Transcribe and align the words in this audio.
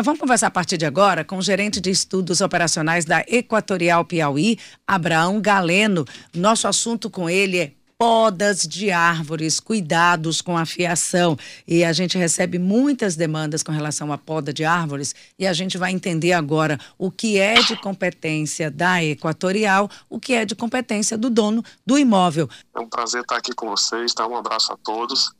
Então 0.00 0.14
vamos 0.14 0.20
conversar 0.20 0.46
a 0.46 0.50
partir 0.50 0.78
de 0.78 0.86
agora 0.86 1.26
com 1.26 1.36
o 1.36 1.42
gerente 1.42 1.78
de 1.78 1.90
estudos 1.90 2.40
operacionais 2.40 3.04
da 3.04 3.20
Equatorial 3.28 4.02
Piauí, 4.02 4.58
Abraão 4.86 5.42
Galeno. 5.42 6.06
Nosso 6.34 6.66
assunto 6.66 7.10
com 7.10 7.28
ele 7.28 7.58
é 7.58 7.72
podas 7.98 8.62
de 8.62 8.90
árvores, 8.90 9.60
cuidados 9.60 10.40
com 10.40 10.56
a 10.56 10.64
fiação. 10.64 11.36
E 11.68 11.84
a 11.84 11.92
gente 11.92 12.16
recebe 12.16 12.58
muitas 12.58 13.14
demandas 13.14 13.62
com 13.62 13.72
relação 13.72 14.10
à 14.10 14.16
poda 14.16 14.54
de 14.54 14.64
árvores 14.64 15.14
e 15.38 15.46
a 15.46 15.52
gente 15.52 15.76
vai 15.76 15.92
entender 15.92 16.32
agora 16.32 16.80
o 16.96 17.10
que 17.10 17.38
é 17.38 17.60
de 17.60 17.76
competência 17.76 18.70
da 18.70 19.04
Equatorial, 19.04 19.90
o 20.08 20.18
que 20.18 20.32
é 20.32 20.46
de 20.46 20.54
competência 20.54 21.18
do 21.18 21.28
dono 21.28 21.62
do 21.84 21.98
imóvel. 21.98 22.48
É 22.74 22.80
um 22.80 22.88
prazer 22.88 23.20
estar 23.20 23.36
aqui 23.36 23.54
com 23.54 23.68
vocês, 23.68 24.14
tá? 24.14 24.26
Um 24.26 24.38
abraço 24.38 24.72
a 24.72 24.78
todos. 24.78 25.30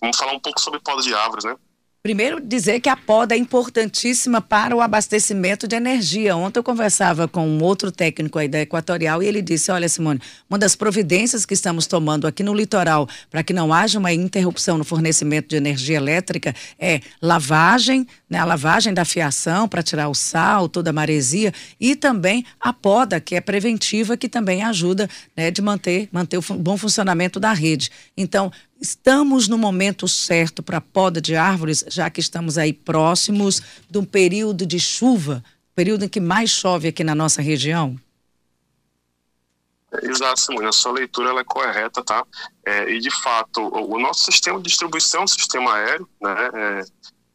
Vamos 0.00 0.16
falar 0.16 0.32
um 0.32 0.40
pouco 0.40 0.58
sobre 0.58 0.80
poda 0.80 1.02
de 1.02 1.12
árvores, 1.12 1.44
né? 1.44 1.54
Primeiro, 2.06 2.40
dizer 2.40 2.78
que 2.78 2.88
a 2.88 2.96
poda 2.96 3.34
é 3.34 3.36
importantíssima 3.36 4.40
para 4.40 4.76
o 4.76 4.80
abastecimento 4.80 5.66
de 5.66 5.74
energia. 5.74 6.36
Ontem 6.36 6.60
eu 6.60 6.62
conversava 6.62 7.26
com 7.26 7.44
um 7.44 7.60
outro 7.60 7.90
técnico 7.90 8.38
aí 8.38 8.46
da 8.46 8.60
Equatorial 8.60 9.24
e 9.24 9.26
ele 9.26 9.42
disse: 9.42 9.72
Olha, 9.72 9.88
Simone, 9.88 10.20
uma 10.48 10.56
das 10.56 10.76
providências 10.76 11.44
que 11.44 11.52
estamos 11.52 11.88
tomando 11.88 12.28
aqui 12.28 12.44
no 12.44 12.54
litoral 12.54 13.08
para 13.28 13.42
que 13.42 13.52
não 13.52 13.72
haja 13.74 13.98
uma 13.98 14.12
interrupção 14.12 14.78
no 14.78 14.84
fornecimento 14.84 15.48
de 15.48 15.56
energia 15.56 15.96
elétrica 15.96 16.54
é 16.78 17.00
lavagem, 17.20 18.06
né, 18.30 18.38
a 18.38 18.44
lavagem 18.44 18.94
da 18.94 19.04
fiação 19.04 19.66
para 19.66 19.82
tirar 19.82 20.08
o 20.08 20.14
sal, 20.14 20.68
toda 20.68 20.90
a 20.90 20.92
maresia 20.92 21.52
e 21.80 21.96
também 21.96 22.44
a 22.60 22.72
poda, 22.72 23.18
que 23.18 23.34
é 23.34 23.40
preventiva, 23.40 24.16
que 24.16 24.28
também 24.28 24.62
ajuda 24.62 25.10
né, 25.36 25.50
de 25.50 25.60
manter, 25.60 26.08
manter 26.12 26.38
o 26.38 26.54
bom 26.54 26.76
funcionamento 26.76 27.40
da 27.40 27.52
rede. 27.52 27.90
Então, 28.16 28.52
Estamos 28.80 29.48
no 29.48 29.56
momento 29.56 30.06
certo 30.06 30.62
para 30.62 30.80
poda 30.80 31.20
de 31.20 31.34
árvores, 31.34 31.84
já 31.88 32.10
que 32.10 32.20
estamos 32.20 32.58
aí 32.58 32.72
próximos 32.72 33.62
de 33.88 33.98
um 33.98 34.04
período 34.04 34.66
de 34.66 34.78
chuva, 34.78 35.42
período 35.74 36.04
em 36.04 36.08
que 36.08 36.20
mais 36.20 36.50
chove 36.50 36.88
aqui 36.88 37.02
na 37.02 37.14
nossa 37.14 37.40
região? 37.40 37.98
Exato, 40.02 40.40
Simone, 40.40 40.66
a 40.66 40.72
sua 40.72 40.92
leitura 40.92 41.30
ela 41.30 41.40
é 41.40 41.44
correta, 41.44 42.02
tá? 42.02 42.24
É, 42.64 42.90
e 42.90 43.00
de 43.00 43.10
fato, 43.22 43.60
o, 43.60 43.94
o, 43.94 43.98
nosso 43.98 44.24
sistema 44.24 44.58
de 44.58 44.68
distribuição 44.68 45.20
é 45.20 45.24
um 45.24 45.28
sistema 45.28 45.74
aéreo, 45.74 46.08
né? 46.20 46.34
É, 46.54 46.84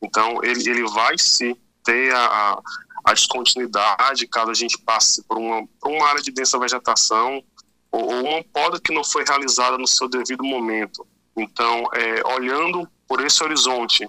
então 0.01 0.43
ele, 0.43 0.69
ele 0.69 0.87
vai 0.89 1.17
se 1.17 1.57
ter 1.83 2.13
a, 2.13 2.61
a 3.03 3.13
descontinuidade 3.13 4.27
caso 4.27 4.51
a 4.51 4.53
gente 4.53 4.77
passe 4.77 5.23
por 5.23 5.37
uma, 5.37 5.65
por 5.79 5.91
uma 5.91 6.07
área 6.07 6.21
de 6.21 6.31
densa 6.31 6.59
vegetação 6.59 7.43
ou, 7.91 8.13
ou 8.13 8.25
uma 8.25 8.43
poda 8.43 8.79
que 8.79 8.93
não 8.93 9.03
foi 9.03 9.23
realizada 9.23 9.77
no 9.77 9.87
seu 9.87 10.07
devido 10.07 10.43
momento. 10.43 11.05
Então, 11.35 11.87
é, 11.93 12.27
olhando 12.33 12.87
por 13.07 13.25
esse 13.25 13.43
horizonte 13.43 14.07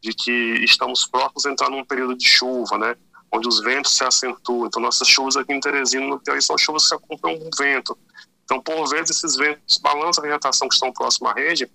de 0.00 0.12
que 0.12 0.32
estamos 0.64 1.06
próximos 1.06 1.46
a 1.46 1.50
entrar 1.50 1.70
num 1.70 1.84
período 1.84 2.16
de 2.16 2.26
chuva, 2.28 2.76
né, 2.76 2.96
onde 3.32 3.48
os 3.48 3.60
ventos 3.60 3.96
se 3.96 4.04
acentuam. 4.04 4.66
Então, 4.66 4.82
nossas 4.82 5.08
chuvas 5.08 5.36
aqui 5.36 5.52
em 5.52 5.60
Teresina, 5.60 6.06
no 6.06 6.18
Piauí, 6.18 6.42
são 6.42 6.58
chuvas 6.58 6.88
que 6.88 6.94
acompanham 6.94 7.40
o 7.40 7.50
vento. 7.56 7.96
Então, 8.44 8.60
por 8.60 8.86
vezes, 8.88 9.16
esses 9.16 9.36
ventos 9.36 9.78
balançam 9.78 10.22
a 10.22 10.26
vegetação 10.26 10.68
que 10.68 10.74
estão 10.74 10.92
próxima 10.92 11.30
à 11.30 11.34
rede 11.34 11.70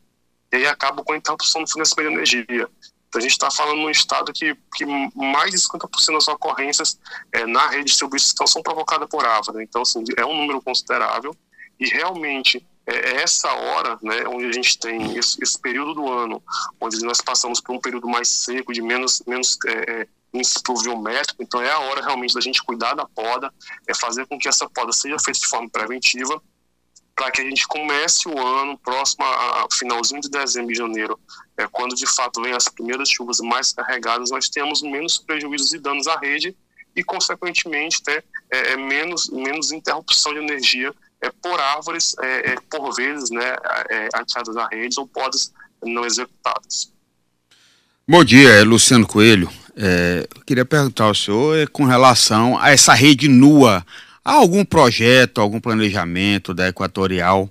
e 0.51 0.55
aí 0.57 0.67
acabam 0.67 1.03
com 1.03 1.13
a 1.13 1.17
interrupção 1.17 1.63
do 1.63 1.69
fornecimento 1.69 2.09
de 2.09 2.15
energia. 2.15 2.69
Então, 3.07 3.19
a 3.19 3.21
gente 3.21 3.31
está 3.31 3.49
falando 3.49 3.77
num 3.77 3.89
estado 3.89 4.33
que, 4.33 4.55
que 4.75 4.85
mais 5.15 5.51
de 5.51 5.57
50% 5.57 6.13
das 6.13 6.27
ocorrências 6.27 6.99
é, 7.31 7.45
na 7.45 7.67
rede 7.67 7.85
de 7.85 7.91
distribuição 7.91 8.45
são 8.45 8.61
provocadas 8.61 9.07
por 9.09 9.25
árvore. 9.25 9.63
Então, 9.63 9.81
assim, 9.81 10.03
é 10.17 10.25
um 10.25 10.35
número 10.35 10.61
considerável 10.61 11.35
e 11.79 11.87
realmente 11.87 12.65
é, 12.87 12.95
é 12.95 13.21
essa 13.21 13.51
hora, 13.53 13.99
né, 14.01 14.25
onde 14.27 14.45
a 14.45 14.51
gente 14.51 14.79
tem 14.79 15.17
esse, 15.17 15.37
esse, 15.43 15.59
período 15.59 15.93
do 15.93 16.11
ano, 16.11 16.41
onde 16.79 17.03
nós 17.03 17.21
passamos 17.21 17.59
por 17.59 17.75
um 17.75 17.79
período 17.79 18.07
mais 18.07 18.29
seco, 18.29 18.71
de 18.71 18.81
menos, 18.81 19.21
menos 19.27 19.57
é, 19.65 20.01
é 20.01 20.07
índice 20.33 20.61
pluviométrico, 20.63 21.43
então 21.43 21.61
é 21.61 21.69
a 21.69 21.79
hora 21.79 22.03
realmente 22.03 22.33
da 22.33 22.41
gente 22.41 22.63
cuidar 22.63 22.93
da 22.93 23.05
poda, 23.05 23.53
é 23.87 23.93
fazer 23.93 24.25
com 24.27 24.39
que 24.39 24.47
essa 24.47 24.69
poda 24.69 24.91
seja 24.93 25.17
feita 25.19 25.39
de 25.39 25.47
forma 25.47 25.69
preventiva, 25.69 26.41
para 27.15 27.31
que 27.31 27.41
a 27.41 27.43
gente 27.43 27.67
comece 27.67 28.29
o 28.29 28.39
ano 28.39 28.77
próximo 28.77 29.25
a 29.25 29.67
finalzinho 29.73 30.21
de 30.21 30.29
dezembro 30.29 30.71
e 30.71 30.75
janeiro, 30.75 31.19
é, 31.57 31.67
quando 31.67 31.95
de 31.95 32.05
fato 32.05 32.41
vem 32.41 32.53
as 32.53 32.69
primeiras 32.69 33.09
chuvas 33.09 33.39
mais 33.39 33.71
carregadas, 33.71 34.29
nós 34.29 34.47
temos 34.47 34.81
menos 34.81 35.17
prejuízos 35.17 35.73
e 35.73 35.79
danos 35.79 36.07
à 36.07 36.17
rede 36.17 36.55
e, 36.95 37.03
consequentemente, 37.03 38.03
ter 38.03 38.23
é, 38.51 38.73
é 38.73 38.77
menos, 38.77 39.29
menos 39.29 39.71
interrupção 39.71 40.33
de 40.33 40.39
energia 40.39 40.93
é, 41.21 41.31
por 41.41 41.59
árvores, 41.59 42.15
é, 42.21 42.51
é, 42.51 42.55
por 42.69 42.93
vezes, 42.95 43.29
né, 43.29 43.55
é, 43.89 44.07
atiradas 44.13 44.55
a 44.57 44.67
redes 44.67 44.97
ou 44.97 45.07
podas 45.07 45.51
não 45.83 46.05
executadas. 46.05 46.91
Bom 48.07 48.23
dia, 48.23 48.49
é 48.49 48.63
Luciano 48.63 49.05
Coelho. 49.05 49.49
É, 49.75 50.27
queria 50.45 50.65
perguntar 50.65 51.05
ao 51.05 51.15
senhor 51.15 51.57
é, 51.57 51.67
com 51.67 51.85
relação 51.85 52.57
a 52.57 52.71
essa 52.71 52.93
rede 52.93 53.27
nua. 53.27 53.85
Há 54.23 54.33
algum 54.33 54.65
projeto, 54.65 55.39
algum 55.39 55.59
planejamento 55.59 56.53
da 56.53 56.67
Equatorial 56.67 57.49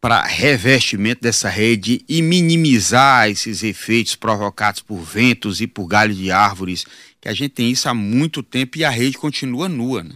para 0.00 0.22
revestimento 0.22 1.22
dessa 1.22 1.48
rede 1.48 2.04
e 2.08 2.20
minimizar 2.20 3.30
esses 3.30 3.62
efeitos 3.62 4.16
provocados 4.16 4.80
por 4.82 4.98
ventos 4.98 5.60
e 5.60 5.66
por 5.66 5.86
galhos 5.86 6.16
de 6.16 6.30
árvores? 6.30 6.84
Que 7.20 7.28
a 7.28 7.34
gente 7.34 7.50
tem 7.50 7.70
isso 7.70 7.88
há 7.88 7.94
muito 7.94 8.42
tempo 8.42 8.78
e 8.78 8.84
a 8.84 8.90
rede 8.90 9.16
continua 9.16 9.68
nua, 9.68 10.02
né? 10.02 10.14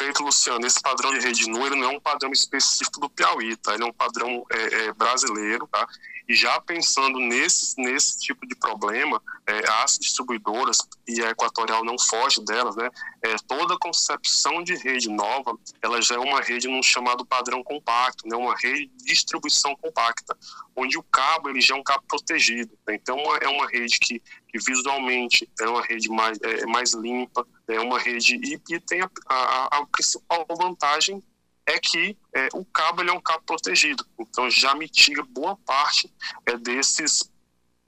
Perfeito, 0.00 0.22
Luciano. 0.22 0.66
Esse 0.66 0.80
padrão 0.80 1.12
de 1.12 1.20
rede 1.20 1.46
nua 1.50 1.68
não 1.68 1.84
é 1.84 1.88
um 1.88 2.00
padrão 2.00 2.32
específico 2.32 3.00
do 3.00 3.10
Piauí, 3.10 3.54
tá? 3.56 3.74
Ele 3.74 3.82
é 3.82 3.86
um 3.86 3.92
padrão 3.92 4.46
é, 4.50 4.86
é, 4.86 4.92
brasileiro, 4.94 5.68
tá? 5.70 5.86
E 6.26 6.34
já 6.34 6.58
pensando 6.58 7.18
nesse, 7.18 7.78
nesse 7.78 8.18
tipo 8.18 8.46
de 8.46 8.54
problema, 8.54 9.20
é, 9.46 9.68
as 9.82 9.98
distribuidoras, 9.98 10.78
e 11.06 11.22
a 11.22 11.30
Equatorial 11.30 11.84
não 11.84 11.98
foge 11.98 12.42
delas, 12.42 12.76
né? 12.76 12.88
É, 13.20 13.34
toda 13.46 13.76
concepção 13.78 14.62
de 14.62 14.74
rede 14.74 15.10
nova, 15.10 15.52
ela 15.82 16.00
já 16.00 16.14
é 16.14 16.18
uma 16.18 16.40
rede 16.40 16.66
num 16.66 16.82
chamado 16.82 17.26
padrão 17.26 17.62
compacto, 17.62 18.26
né? 18.26 18.34
Uma 18.34 18.56
rede 18.56 18.86
de 18.86 19.04
distribuição 19.04 19.76
compacta, 19.76 20.34
onde 20.74 20.96
o 20.96 21.02
cabo 21.02 21.50
ele 21.50 21.60
já 21.60 21.74
é 21.74 21.78
um 21.78 21.82
cabo 21.82 22.04
protegido. 22.08 22.72
Né? 22.86 22.94
Então, 22.94 23.18
é 23.40 23.48
uma 23.48 23.68
rede 23.68 23.98
que, 23.98 24.22
que 24.50 24.58
visualmente 24.58 25.48
é 25.60 25.68
uma 25.68 25.82
rede 25.82 26.08
mais, 26.08 26.38
é, 26.42 26.66
mais 26.66 26.92
limpa, 26.94 27.46
é 27.68 27.80
uma 27.80 27.98
rede 27.98 28.36
e, 28.36 28.60
e 28.74 28.80
tem 28.80 29.00
a, 29.00 29.10
a, 29.28 29.78
a 29.78 29.86
principal 29.86 30.46
vantagem 30.56 31.22
é 31.66 31.78
que 31.78 32.16
é, 32.34 32.48
o 32.52 32.64
cabo 32.64 33.00
ele 33.00 33.10
é 33.10 33.12
um 33.12 33.20
cabo 33.20 33.44
protegido, 33.44 34.04
então 34.18 34.50
já 34.50 34.74
mitiga 34.74 35.22
boa 35.22 35.56
parte 35.56 36.12
é, 36.46 36.56
desses 36.56 37.30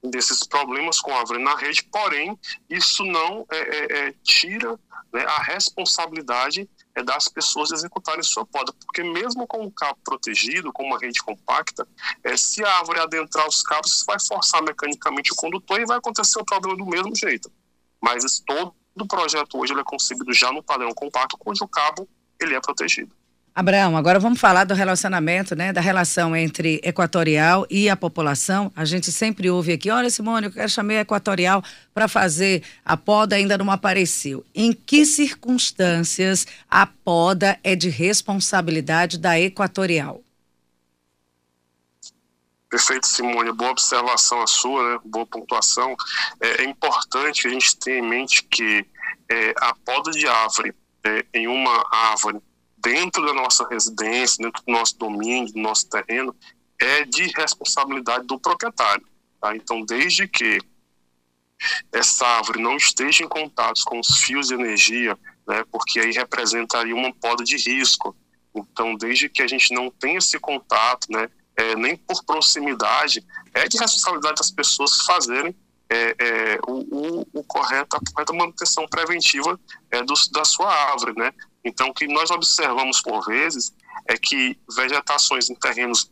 desses 0.05 0.45
problemas 0.45 1.01
com 1.01 1.13
a 1.13 1.21
árvore 1.21 1.41
na 1.41 1.55
rede, 1.55 1.85
porém 1.85 2.37
isso 2.69 3.05
não 3.05 3.47
é, 3.51 3.59
é, 3.59 4.09
é 4.09 4.15
tira 4.25 4.79
né, 5.13 5.25
a 5.25 5.43
responsabilidade 5.43 6.69
é 6.95 7.03
das 7.03 7.29
pessoas 7.29 7.71
executarem 7.71 8.23
sua 8.23 8.45
poda, 8.45 8.73
porque 8.73 9.03
mesmo 9.03 9.47
com 9.47 9.65
o 9.65 9.71
cabo 9.71 9.99
protegido, 10.05 10.73
com 10.73 10.85
uma 10.85 10.99
rede 10.99 11.23
compacta, 11.23 11.87
é, 12.23 12.37
se 12.37 12.63
a 12.65 12.79
árvore 12.79 13.01
adentrar 13.01 13.49
os 13.49 13.63
cabos, 13.63 13.93
isso 13.93 14.05
vai 14.07 14.19
forçar 14.21 14.63
mecanicamente 14.63 15.33
o 15.33 15.37
condutor 15.37 15.81
e 15.81 15.87
vai 15.87 15.99
acontecer 15.99 16.39
o 16.39 16.45
problema 16.45 16.77
do 16.77 16.87
mesmo 16.87 17.15
jeito. 17.17 17.51
Mas 18.01 18.41
todo 18.41 18.75
o 19.01 19.07
projeto 19.07 19.59
hoje 19.59 19.73
é 19.73 19.85
concebido 19.85 20.33
já 20.33 20.53
no 20.53 20.63
padrão 20.63 20.93
compacto, 20.93 21.39
onde 21.47 21.63
o 21.63 21.69
cabo 21.69 22.09
ele 22.41 22.55
é 22.55 22.61
protegido. 22.61 23.15
Abraão, 23.55 23.99
agora 23.99 24.19
vamos 24.19 24.41
falar 24.41 24.65
do 24.65 24.73
relacionamento, 24.73 25.55
né? 25.55 25.75
Da 25.75 25.81
relação 25.83 26.35
entre 26.35 26.81
Equatorial 26.83 27.67
e 27.69 27.87
a 27.91 27.95
população. 27.95 28.73
A 28.75 28.87
gente 28.87 29.13
sempre 29.13 29.51
ouve 29.51 29.73
aqui, 29.73 29.91
olha, 29.91 30.09
Simone, 30.09 30.51
eu 30.57 30.69
chamar 30.71 30.95
a 30.95 31.01
Equatorial 31.01 31.63
para 31.93 32.09
fazer 32.09 32.63
a 32.83 32.97
poda, 32.97 33.37
ainda 33.37 33.59
não 33.59 33.71
apareceu. 33.71 34.43
Em 34.55 34.73
que 34.73 35.05
circunstâncias 35.05 36.47
a 36.71 36.87
poda 36.87 37.59
é 37.63 37.77
de 37.77 37.91
responsabilidade 37.91 39.19
da 39.19 39.39
Equatorial? 39.39 40.23
Perfeito, 42.71 43.07
Simone. 43.07 43.53
Boa 43.53 43.73
observação 43.73 44.41
a 44.41 44.47
sua, 44.47 44.95
né? 44.95 45.01
boa 45.05 45.27
pontuação. 45.27 45.95
É, 46.41 46.63
é 46.63 46.65
importante 46.65 47.47
a 47.47 47.51
gente 47.51 47.77
ter 47.77 47.99
em 47.99 48.09
mente 48.09 48.45
que 48.45 48.87
é, 49.31 49.53
a 49.61 49.75
poda 49.85 50.11
de 50.11 50.27
árvore 50.27 50.75
é, 51.05 51.27
em 51.35 51.47
uma 51.47 51.85
árvore 51.93 52.41
dentro 52.83 53.25
da 53.25 53.33
nossa 53.33 53.67
residência, 53.69 54.45
dentro 54.45 54.63
do 54.67 54.73
nosso 54.73 54.99
domínio, 54.99 55.53
do 55.53 55.61
nosso 55.61 55.89
terreno, 55.89 56.35
é 56.79 57.05
de 57.05 57.27
responsabilidade 57.37 58.27
do 58.27 58.39
proprietário. 58.39 59.07
Tá? 59.41 59.55
Então, 59.55 59.85
desde 59.85 60.27
que 60.27 60.59
essa 61.93 62.27
árvore 62.27 62.61
não 62.61 62.77
esteja 62.77 63.25
em 63.25 63.29
contato 63.29 63.83
com 63.85 64.01
os 64.01 64.19
fios 64.19 64.49
de 64.49 64.55
energia, 64.55 65.17
né, 65.47 65.65
porque 65.71 66.01
aí 66.01 66.11
representaria 66.11 66.95
uma 66.95 67.15
poda 67.15 67.45
de 67.45 67.57
risco. 67.57 68.17
Então, 68.55 68.97
desde 68.97 69.29
que 69.29 69.43
a 69.43 69.47
gente 69.47 69.73
não 69.73 69.91
tenha 69.91 70.19
esse 70.19 70.39
contato, 70.41 71.07
né, 71.11 71.29
é, 71.57 71.77
nem 71.77 71.97
por 71.97 72.25
proximidade, 72.25 73.25
é 73.55 73.69
de 73.69 73.79
responsabilidade 73.79 74.37
das 74.37 74.51
pessoas 74.51 75.03
fazerem 75.03 75.55
é, 75.89 76.17
é, 76.19 76.59
o, 76.67 77.21
o, 77.21 77.27
o, 77.35 77.45
correto, 77.45 77.97
a 77.97 78.01
correta 78.01 78.33
manutenção 78.33 78.89
preventiva 78.89 79.61
é, 79.91 80.03
do, 80.03 80.15
da 80.33 80.45
sua 80.45 80.73
árvore, 80.73 81.13
né? 81.17 81.31
Então, 81.65 81.89
o 81.89 81.95
que 81.95 82.07
nós 82.07 82.31
observamos 82.31 83.01
por 83.01 83.25
vezes 83.25 83.73
é 84.09 84.17
que 84.17 84.59
vegetações 84.75 85.49
em 85.49 85.55
terrenos 85.55 86.11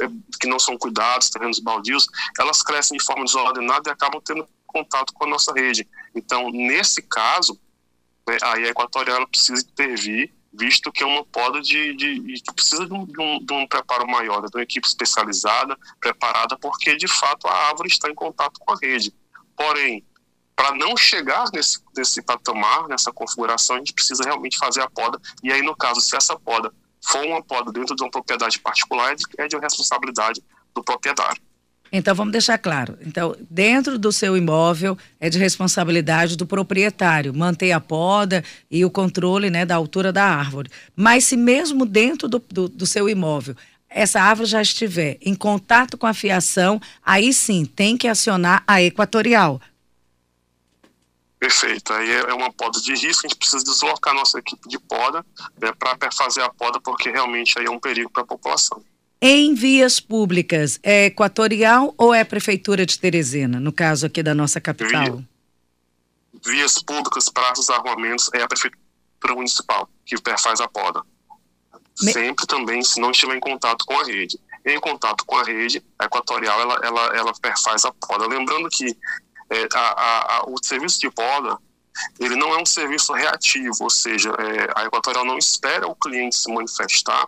é, 0.00 0.08
que 0.40 0.46
não 0.46 0.58
são 0.58 0.76
cuidados, 0.76 1.30
terrenos 1.30 1.58
baldios, 1.58 2.06
elas 2.38 2.62
crescem 2.62 2.98
de 2.98 3.04
forma 3.04 3.24
desordenada 3.24 3.88
e 3.88 3.92
acabam 3.92 4.20
tendo 4.20 4.46
contato 4.66 5.12
com 5.12 5.24
a 5.24 5.28
nossa 5.28 5.52
rede. 5.52 5.88
Então, 6.14 6.50
nesse 6.50 7.02
caso, 7.02 7.58
né, 8.28 8.36
a 8.42 8.58
Equatorial 8.60 9.26
precisa 9.26 9.62
intervir, 9.62 10.32
visto 10.52 10.92
que 10.92 11.02
é 11.02 11.06
uma 11.06 11.24
poda 11.24 11.60
de, 11.60 11.94
de, 11.94 12.40
que 12.40 12.52
precisa 12.54 12.86
de 12.86 12.92
um, 12.92 13.04
de, 13.04 13.22
um, 13.22 13.38
de 13.38 13.66
preparo 13.68 14.06
maior, 14.06 14.42
de 14.42 14.56
uma 14.56 14.62
equipe 14.62 14.86
especializada, 14.86 15.78
preparada, 16.00 16.58
porque 16.58 16.96
de 16.96 17.08
fato 17.08 17.46
a 17.46 17.68
árvore 17.68 17.88
está 17.88 18.10
em 18.10 18.14
contato 18.14 18.60
com 18.60 18.72
a 18.72 18.78
rede. 18.80 19.14
Porém, 19.56 20.04
para 20.56 20.74
não 20.74 20.96
chegar 20.96 21.44
nesse, 21.52 21.78
nesse 21.94 22.22
patamar, 22.22 22.88
nessa 22.88 23.12
configuração, 23.12 23.76
a 23.76 23.78
gente 23.78 23.92
precisa 23.92 24.24
realmente 24.24 24.56
fazer 24.56 24.80
a 24.80 24.88
poda. 24.88 25.20
E 25.44 25.52
aí, 25.52 25.60
no 25.62 25.76
caso, 25.76 26.00
se 26.00 26.16
essa 26.16 26.34
poda 26.36 26.72
for 27.04 27.22
uma 27.24 27.42
poda 27.42 27.70
dentro 27.70 27.94
de 27.94 28.02
uma 28.02 28.10
propriedade 28.10 28.58
particular, 28.58 29.12
é 29.12 29.14
de, 29.14 29.24
é 29.38 29.46
de 29.46 29.56
responsabilidade 29.58 30.42
do 30.74 30.82
proprietário. 30.82 31.40
Então 31.92 32.14
vamos 32.14 32.32
deixar 32.32 32.58
claro. 32.58 32.98
Então, 33.02 33.36
dentro 33.48 33.96
do 33.98 34.10
seu 34.10 34.36
imóvel 34.36 34.98
é 35.20 35.30
de 35.30 35.38
responsabilidade 35.38 36.36
do 36.36 36.46
proprietário 36.46 37.32
manter 37.32 37.70
a 37.70 37.78
poda 37.78 38.42
e 38.68 38.84
o 38.84 38.90
controle 38.90 39.50
né, 39.50 39.64
da 39.64 39.76
altura 39.76 40.12
da 40.12 40.24
árvore. 40.24 40.68
Mas 40.96 41.24
se 41.24 41.36
mesmo 41.36 41.86
dentro 41.86 42.28
do, 42.28 42.38
do, 42.40 42.68
do 42.68 42.86
seu 42.86 43.08
imóvel 43.08 43.54
essa 43.88 44.20
árvore 44.20 44.48
já 44.48 44.60
estiver 44.60 45.16
em 45.22 45.34
contato 45.34 45.96
com 45.96 46.06
a 46.06 46.12
fiação, 46.12 46.80
aí 47.04 47.32
sim 47.32 47.64
tem 47.64 47.96
que 47.96 48.08
acionar 48.08 48.62
a 48.66 48.82
equatorial. 48.82 49.60
Perfeito. 51.46 51.92
Aí 51.92 52.10
é, 52.10 52.18
é 52.30 52.34
uma 52.34 52.52
poda 52.52 52.80
de 52.80 52.92
risco, 52.92 53.24
a 53.24 53.28
gente 53.28 53.38
precisa 53.38 53.62
deslocar 53.62 54.12
nossa 54.12 54.36
equipe 54.36 54.68
de 54.68 54.80
poda 54.80 55.24
né, 55.60 55.72
para 55.78 56.10
fazer 56.10 56.42
a 56.42 56.48
poda, 56.48 56.80
porque 56.80 57.08
realmente 57.08 57.56
aí 57.56 57.66
é 57.66 57.70
um 57.70 57.78
perigo 57.78 58.10
para 58.10 58.24
a 58.24 58.26
população. 58.26 58.82
Em 59.22 59.54
vias 59.54 60.00
públicas, 60.00 60.80
é 60.82 61.06
equatorial 61.06 61.94
ou 61.96 62.12
é 62.12 62.22
a 62.22 62.26
Prefeitura 62.26 62.84
de 62.84 62.98
Teresina, 62.98 63.60
no 63.60 63.72
caso 63.72 64.06
aqui 64.06 64.24
da 64.24 64.34
nossa 64.34 64.60
capital? 64.60 65.04
Via, 65.04 65.24
vias 66.44 66.82
públicas, 66.82 67.28
praças, 67.28 67.70
arruamentos, 67.70 68.28
é 68.34 68.42
a 68.42 68.48
Prefeitura 68.48 68.82
Municipal 69.28 69.88
que 70.04 70.16
faz 70.38 70.60
a 70.60 70.66
poda. 70.66 71.00
Me... 72.02 72.12
Sempre 72.12 72.44
também, 72.46 72.82
se 72.82 73.00
não 73.00 73.12
estiver 73.12 73.36
em 73.36 73.40
contato 73.40 73.84
com 73.86 74.00
a 74.00 74.04
rede. 74.04 74.36
Em 74.64 74.80
contato 74.80 75.24
com 75.24 75.36
a 75.36 75.44
rede, 75.44 75.80
a 75.96 76.06
equatorial 76.06 76.60
ela, 76.60 76.80
ela, 76.82 77.16
ela 77.16 77.32
faz 77.62 77.84
a 77.84 77.92
poda. 77.92 78.26
Lembrando 78.26 78.68
que 78.68 78.96
é, 79.50 79.68
a, 79.74 80.36
a, 80.38 80.44
o 80.48 80.56
serviço 80.62 81.00
de 81.00 81.10
poda 81.10 81.58
ele 82.20 82.36
não 82.36 82.52
é 82.52 82.60
um 82.60 82.66
serviço 82.66 83.12
reativo, 83.12 83.76
ou 83.80 83.90
seja, 83.90 84.30
é, 84.30 84.80
a 84.80 84.84
equatorial 84.84 85.24
não 85.24 85.38
espera 85.38 85.88
o 85.88 85.94
cliente 85.94 86.36
se 86.36 86.52
manifestar 86.52 87.26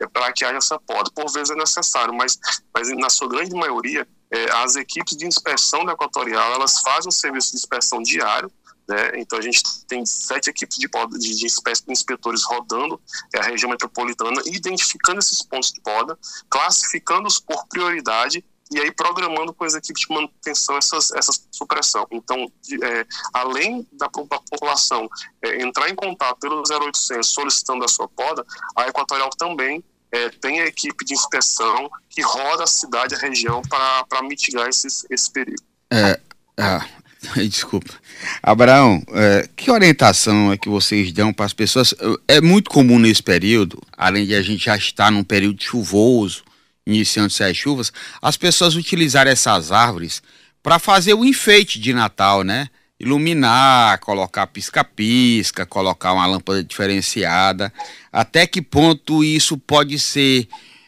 é 0.00 0.06
para 0.08 0.32
que 0.32 0.44
haja 0.44 0.58
essa 0.58 0.78
poda. 0.80 1.10
Por 1.14 1.30
vezes 1.30 1.50
é 1.50 1.54
necessário, 1.54 2.12
mas, 2.12 2.38
mas 2.74 2.88
na 2.96 3.08
sua 3.08 3.28
grande 3.28 3.54
maioria, 3.54 4.06
é, 4.30 4.50
as 4.52 4.74
equipes 4.74 5.16
de 5.16 5.26
inspeção 5.26 5.84
da 5.84 5.92
Equatorial, 5.92 6.52
elas 6.54 6.80
fazem 6.80 7.08
um 7.08 7.12
serviço 7.12 7.52
de 7.52 7.58
inspeção 7.58 8.02
diário, 8.02 8.50
né? 8.88 9.12
Então 9.16 9.38
a 9.38 9.42
gente 9.42 9.62
tem 9.86 10.04
sete 10.04 10.50
equipes 10.50 10.76
de, 10.76 10.88
poda, 10.88 11.16
de, 11.16 11.34
de 11.36 11.46
inspetores 11.88 12.42
rodando 12.42 13.00
é, 13.32 13.38
a 13.38 13.42
região 13.44 13.70
metropolitana, 13.70 14.42
identificando 14.46 15.20
esses 15.20 15.42
pontos 15.42 15.72
de 15.72 15.80
poda, 15.80 16.18
classificando-os 16.50 17.38
por 17.38 17.66
prioridade 17.68 18.44
e 18.72 18.80
aí 18.80 18.90
programando 18.90 19.52
com 19.52 19.64
as 19.64 19.74
equipes 19.74 20.02
de 20.02 20.14
manutenção 20.14 20.76
essas, 20.76 21.10
essa 21.12 21.32
supressão. 21.50 22.06
Então, 22.10 22.50
de, 22.62 22.82
é, 22.82 23.06
além 23.32 23.86
da, 23.92 24.06
da 24.06 24.38
população 24.38 25.08
é, 25.42 25.62
entrar 25.62 25.90
em 25.90 25.94
contato 25.94 26.38
pelo 26.38 26.62
0800 26.62 27.26
solicitando 27.26 27.84
a 27.84 27.88
sua 27.88 28.08
poda, 28.08 28.44
a 28.76 28.88
Equatorial 28.88 29.30
também 29.30 29.84
é, 30.10 30.28
tem 30.28 30.60
a 30.60 30.66
equipe 30.66 31.04
de 31.04 31.14
inspeção 31.14 31.90
que 32.08 32.20
roda 32.22 32.64
a 32.64 32.66
cidade, 32.66 33.14
a 33.14 33.18
região, 33.18 33.62
para 33.62 34.22
mitigar 34.22 34.68
esses, 34.68 35.06
esse 35.10 35.30
perigo. 35.30 35.62
É, 35.90 36.20
ah, 36.58 36.86
desculpa. 37.48 37.92
Abraão, 38.42 39.02
é, 39.12 39.48
que 39.56 39.70
orientação 39.70 40.52
é 40.52 40.58
que 40.58 40.68
vocês 40.68 41.12
dão 41.12 41.32
para 41.32 41.46
as 41.46 41.52
pessoas? 41.52 41.94
É 42.28 42.40
muito 42.40 42.70
comum 42.70 42.98
nesse 42.98 43.22
período, 43.22 43.80
além 43.96 44.26
de 44.26 44.34
a 44.34 44.42
gente 44.42 44.64
já 44.64 44.76
estar 44.76 45.10
num 45.10 45.24
período 45.24 45.62
chuvoso, 45.62 46.44
iniciando-se 46.86 47.44
as 47.44 47.56
chuvas, 47.56 47.92
as 48.20 48.36
pessoas 48.36 48.74
utilizarem 48.74 49.32
essas 49.32 49.70
árvores 49.72 50.22
para 50.62 50.78
fazer 50.78 51.14
o 51.14 51.24
enfeite 51.24 51.80
de 51.80 51.92
Natal, 51.92 52.44
né? 52.44 52.68
iluminar, 53.02 53.98
colocar 53.98 54.46
pisca-pisca, 54.46 55.66
colocar 55.66 56.12
uma 56.12 56.24
lâmpada 56.24 56.62
diferenciada. 56.62 57.72
Até 58.12 58.46
que 58.46 58.62
ponto 58.62 59.24
isso 59.24 59.58
pode 59.58 59.98
ser 59.98 60.46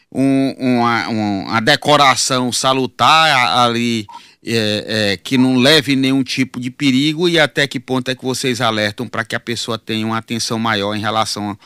um, 0.09 0.55
uma, 0.57 1.07
uma, 1.09 1.59
decoração 1.59 2.53
salutar 2.53 3.59
ali 3.59 4.07
é, 4.45 5.11
é, 5.11 5.17
que 5.17 5.37
não 5.37 5.57
leve 5.57 5.97
nenhum 5.97 6.23
tipo 6.23 6.57
de 6.57 6.71
perigo 6.71 7.27
e 7.27 7.37
até 7.37 7.67
que 7.67 7.81
ponto 7.81 8.09
é 8.09 8.15
que 8.15 8.23
vocês 8.23 8.61
alertam 8.61 9.09
para 9.09 9.25
que 9.25 9.35
a 9.35 9.39
pessoa 9.39 9.77
tenha 9.77 10.07
uma 10.07 10.17
atenção 10.17 10.57
maior 10.57 10.95
em 10.95 11.01
relação 11.01 11.51
a, 11.51 11.57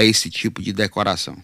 a 0.00 0.04
esse 0.04 0.28
tipo 0.28 0.60
de 0.60 0.74
decoração? 0.74 1.34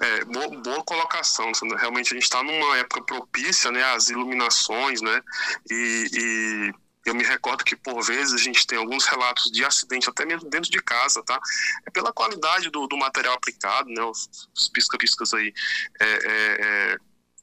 É, 0.00 0.24
boa, 0.24 0.48
boa, 0.48 0.84
colocação. 0.84 1.52
Realmente 1.78 2.12
a 2.12 2.14
gente 2.14 2.24
está 2.24 2.42
numa 2.42 2.76
época 2.78 3.02
propícia, 3.02 3.70
né, 3.70 3.82
às 3.94 4.10
iluminações, 4.10 5.00
né, 5.00 5.22
e, 5.70 6.08
e 6.12 6.72
eu 7.04 7.14
me 7.14 7.22
recordo 7.22 7.64
que, 7.64 7.76
por 7.76 8.02
vezes, 8.02 8.32
a 8.32 8.42
gente 8.42 8.66
tem 8.66 8.78
alguns 8.78 9.04
relatos 9.04 9.50
de 9.50 9.64
acidente, 9.64 10.08
até 10.08 10.24
mesmo 10.24 10.48
dentro 10.48 10.70
de 10.70 10.80
casa, 10.80 11.22
tá? 11.22 11.38
É 11.86 11.90
pela 11.90 12.12
qualidade 12.12 12.70
do, 12.70 12.86
do 12.86 12.96
material 12.96 13.34
aplicado, 13.34 13.90
né? 13.90 14.02
Os 14.04 14.70
pisca-piscas 14.72 15.34
aí 15.34 15.52
é, 16.00 16.06
é, 16.06 16.58
é, 16.60 16.96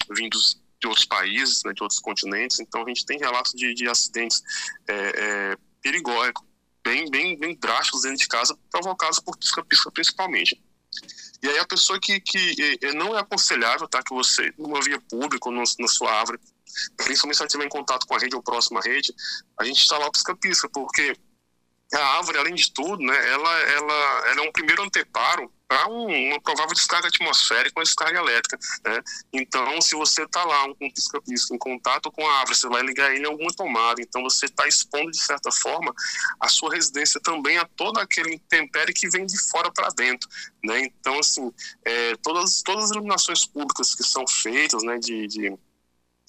vindos 0.09 0.59
de 0.79 0.87
outros 0.87 1.05
países, 1.05 1.63
né, 1.63 1.73
de 1.73 1.83
outros 1.83 1.99
continentes. 1.99 2.59
Então, 2.59 2.83
a 2.83 2.87
gente 2.87 3.05
tem 3.05 3.19
relatos 3.19 3.51
de, 3.53 3.73
de 3.75 3.87
acidentes 3.87 4.41
é, 4.87 4.93
é, 4.95 5.57
perigosos, 5.79 6.33
bem, 6.83 7.09
bem, 7.11 7.37
bem 7.37 7.55
drásticos 7.55 8.01
dentro 8.01 8.17
de 8.17 8.27
casa, 8.27 8.57
provocados 8.71 9.19
por 9.19 9.37
pisca-pisca 9.37 9.91
principalmente. 9.91 10.59
E 11.41 11.47
aí 11.47 11.57
a 11.57 11.65
pessoa 11.65 11.99
que, 11.99 12.19
que 12.19 12.79
não 12.95 13.17
é 13.17 13.21
aconselhável, 13.21 13.87
tá, 13.87 14.03
que 14.03 14.13
você, 14.13 14.53
numa 14.57 14.81
via 14.81 14.99
pública 15.01 15.49
ou 15.49 15.55
na 15.55 15.87
sua 15.87 16.11
árvore, 16.11 16.39
principalmente 16.97 17.37
se 17.37 17.41
ela 17.41 17.47
estiver 17.47 17.65
em 17.65 17.69
contato 17.69 18.05
com 18.05 18.15
a 18.15 18.19
rede 18.19 18.35
ou 18.35 18.43
próxima 18.43 18.79
rede, 18.81 19.13
a 19.59 19.63
gente 19.63 19.81
está 19.81 19.97
lá 19.97 20.09
pisca-pisca, 20.11 20.69
porque 20.69 21.15
a 21.93 22.17
árvore, 22.17 22.37
além 22.37 22.55
de 22.55 22.71
tudo, 22.71 23.03
né, 23.03 23.29
ela, 23.29 23.59
ela, 23.61 24.29
ela 24.29 24.45
é 24.45 24.47
um 24.47 24.51
primeiro 24.51 24.83
anteparo 24.83 25.51
para 25.71 25.87
um, 25.87 26.27
uma 26.27 26.41
provável 26.41 26.73
descarga 26.73 27.07
atmosférica 27.07 27.71
com 27.73 27.81
descarga 27.81 28.19
elétrica. 28.19 28.59
Né? 28.83 29.01
Então, 29.31 29.81
se 29.81 29.95
você 29.95 30.23
está 30.23 30.43
lá 30.43 30.65
um, 30.65 30.75
um 30.81 30.91
pisca-pisca 30.91 31.55
em 31.55 31.57
contato 31.57 32.11
com 32.11 32.27
a 32.27 32.39
árvore, 32.39 32.57
você 32.57 32.67
vai 32.67 32.81
ligar 32.81 33.09
ele 33.13 33.23
em 33.23 33.27
alguma 33.27 33.53
tomada. 33.53 34.01
Então, 34.01 34.21
você 34.21 34.47
está 34.47 34.67
expondo, 34.67 35.11
de 35.11 35.23
certa 35.23 35.49
forma, 35.49 35.93
a 36.41 36.49
sua 36.49 36.73
residência 36.73 37.21
também 37.21 37.57
a 37.57 37.65
todo 37.65 37.99
aquele 37.99 38.35
intempérie 38.35 38.93
que 38.93 39.09
vem 39.09 39.25
de 39.25 39.39
fora 39.49 39.71
para 39.71 39.87
dentro. 39.89 40.29
Né? 40.61 40.81
Então, 40.81 41.17
assim, 41.19 41.49
é, 41.85 42.17
todas, 42.17 42.61
todas 42.61 42.85
as 42.85 42.91
iluminações 42.91 43.45
públicas 43.45 43.95
que 43.95 44.03
são 44.03 44.27
feitas 44.27 44.83
né, 44.83 44.97
de, 44.97 45.25
de 45.27 45.57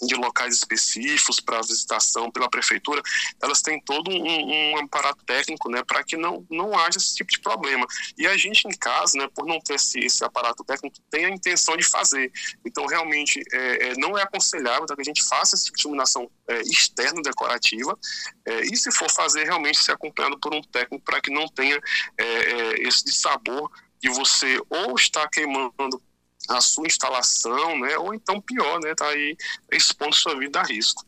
de 0.00 0.14
locais 0.14 0.54
específicos 0.54 1.40
para 1.40 1.61
visitação 1.61 2.30
pela 2.30 2.49
prefeitura, 2.49 3.02
elas 3.42 3.62
têm 3.62 3.80
todo 3.80 4.11
um, 4.11 4.72
um 4.72 4.78
aparato 4.78 5.25
técnico, 5.25 5.70
né, 5.70 5.82
para 5.84 6.02
que 6.02 6.16
não, 6.16 6.44
não 6.50 6.78
haja 6.78 6.99
esse 6.99 7.14
tipo 7.14 7.30
de 7.30 7.40
problema. 7.40 7.87
E 8.18 8.26
a 8.26 8.37
gente 8.37 8.66
em 8.66 8.76
casa, 8.76 9.18
né, 9.18 9.28
por 9.34 9.46
não 9.46 9.61
ter 9.61 9.75
esse, 9.75 10.00
esse 10.00 10.25
aparato 10.25 10.64
técnico, 10.64 10.96
tem 11.11 11.26
a 11.26 11.30
intenção 11.30 11.76
de 11.76 11.84
fazer. 11.84 12.32
Então, 12.66 12.87
realmente, 12.87 13.42
é, 13.52 13.88
é, 13.88 13.94
não 13.96 14.18
é 14.18 14.22
aconselhável 14.22 14.87
tá, 14.87 14.94
que 14.94 15.02
a 15.02 15.04
gente 15.04 15.22
faça 15.25 15.54
esse 15.54 15.66
tipo 15.66 15.82
iluminação 15.82 16.30
é, 16.49 16.61
externa 16.62 17.20
decorativa, 17.22 17.99
é, 18.46 18.61
e 18.62 18.76
se 18.76 18.90
for 18.92 19.11
fazer, 19.11 19.44
realmente 19.44 19.78
ser 19.78 19.92
acompanhado 19.92 20.38
por 20.38 20.54
um 20.54 20.62
técnico 20.62 21.04
para 21.04 21.20
que 21.20 21.30
não 21.30 21.46
tenha 21.49 21.78
é, 22.18 22.25
é, 22.25 22.82
esse 22.82 23.11
sabor 23.12 23.70
de 24.00 24.08
você 24.11 24.61
ou 24.68 24.94
estar 24.96 25.28
queimando 25.28 26.02
a 26.49 26.61
sua 26.61 26.87
instalação, 26.87 27.78
né? 27.78 27.96
Ou 27.99 28.14
então 28.14 28.40
pior, 28.40 28.80
né? 28.80 28.94
Tá 28.94 29.06
aí 29.06 29.37
expondo 29.70 30.14
sua 30.14 30.38
vida 30.38 30.61
a 30.61 30.64
risco. 30.64 31.04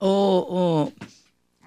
O, 0.00 0.08
o... 0.88 0.92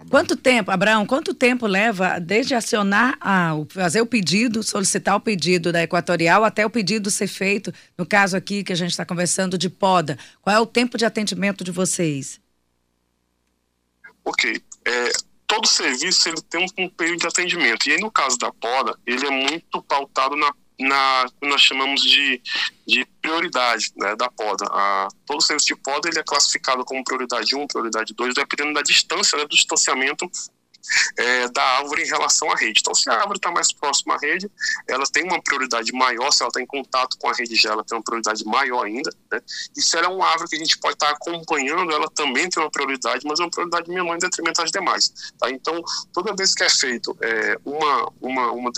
Quanto 0.10 0.38
tempo, 0.38 0.72
Abraão, 0.72 1.06
quanto 1.06 1.34
tempo 1.34 1.68
leva 1.68 2.20
desde 2.20 2.56
acionar, 2.56 3.18
a, 3.20 3.52
fazer 3.70 4.00
o 4.00 4.06
pedido, 4.06 4.64
solicitar 4.64 5.16
o 5.16 5.20
pedido 5.20 5.74
da 5.74 5.84
Equatorial 5.84 6.46
até 6.46 6.66
o 6.66 6.70
pedido 6.70 7.12
ser 7.12 7.28
feito, 7.28 7.74
no 7.98 8.06
caso 8.06 8.38
aqui 8.38 8.64
que 8.64 8.72
a 8.72 8.76
gente 8.76 8.92
está 8.92 9.06
conversando 9.06 9.58
de 9.58 9.70
poda? 9.70 10.18
Qual 10.42 10.56
é 10.56 10.60
o 10.60 10.66
tempo 10.66 10.98
de 10.98 11.04
atendimento 11.04 11.66
de 11.66 11.72
vocês? 11.72 12.40
Ok. 14.24 14.62
É, 14.86 15.12
todo 15.46 15.68
serviço 15.68 16.30
ele 16.30 16.42
tem 16.44 16.64
um, 16.64 16.86
um 16.86 16.90
período 16.90 17.20
de 17.20 17.28
atendimento. 17.28 17.90
E 17.90 17.94
aí, 17.94 18.00
no 18.00 18.12
caso 18.12 18.38
da 18.38 18.54
poda, 18.54 18.98
ele 19.06 19.26
é 19.26 19.32
muito 19.32 19.82
pautado 19.82 20.36
na 20.36 20.54
na 20.80 21.26
nós 21.42 21.62
chamamos 21.62 22.02
de, 22.02 22.42
de 22.88 23.06
prioridade 23.22 23.92
né, 23.98 24.16
da 24.16 24.30
poda. 24.30 24.66
A, 24.70 25.08
todo 25.26 25.42
serviço 25.42 25.68
de 25.68 25.76
poda 25.76 26.08
ele 26.10 26.20
é 26.20 26.24
classificado 26.24 26.86
como 26.86 27.04
prioridade 27.04 27.56
1, 27.56 27.68
prioridade 27.68 28.14
2, 28.14 28.36
dependendo 28.36 28.74
da 28.74 28.82
distância, 28.82 29.38
né, 29.38 29.44
do 29.44 29.56
distanciamento 29.56 30.30
é, 31.18 31.48
da 31.50 31.64
árvore 31.78 32.04
em 32.04 32.08
relação 32.08 32.52
à 32.52 32.56
rede. 32.56 32.80
Então, 32.82 32.94
se 32.96 33.10
a 33.10 33.14
árvore 33.14 33.38
está 33.38 33.52
mais 33.52 33.72
próxima 33.74 34.16
à 34.16 34.18
rede, 34.18 34.50
ela 34.88 35.04
tem 35.06 35.24
uma 35.24 35.42
prioridade 35.42 35.92
maior, 35.92 36.32
se 36.32 36.42
ela 36.42 36.50
está 36.50 36.62
em 36.62 36.66
contato 36.66 37.18
com 37.20 37.30
a 37.30 37.34
rede 37.34 37.56
já, 37.56 37.72
ela 37.72 37.84
tem 37.84 37.98
uma 37.98 38.04
prioridade 38.04 38.44
maior 38.46 38.86
ainda. 38.86 39.12
Né? 39.32 39.42
E 39.76 39.82
se 39.82 39.98
ela 39.98 40.08
é 40.08 40.10
uma 40.10 40.28
árvore 40.28 40.50
que 40.50 40.56
a 40.56 40.60
gente 40.60 40.78
pode 40.80 40.96
estar 40.96 41.08
tá 41.08 41.14
acompanhando, 41.14 41.92
ela 41.92 42.10
também 42.10 42.50
tem 42.50 42.62
uma 42.62 42.72
prioridade, 42.72 43.26
mas 43.26 43.40
é 43.40 43.44
uma 43.44 43.52
prioridade 43.52 43.90
menor 43.90 44.16
em 44.16 44.20
detrimento 44.20 44.62
às 44.62 44.72
demais. 44.72 45.12
Tá? 45.38 45.50
Então, 45.50 45.82
toda 46.14 46.36
vez 46.36 46.54
que 46.54 46.64
é 46.64 46.70
feito 46.70 47.16
é, 47.22 47.58
uma, 47.66 48.12
uma, 48.22 48.52
uma, 48.52 48.72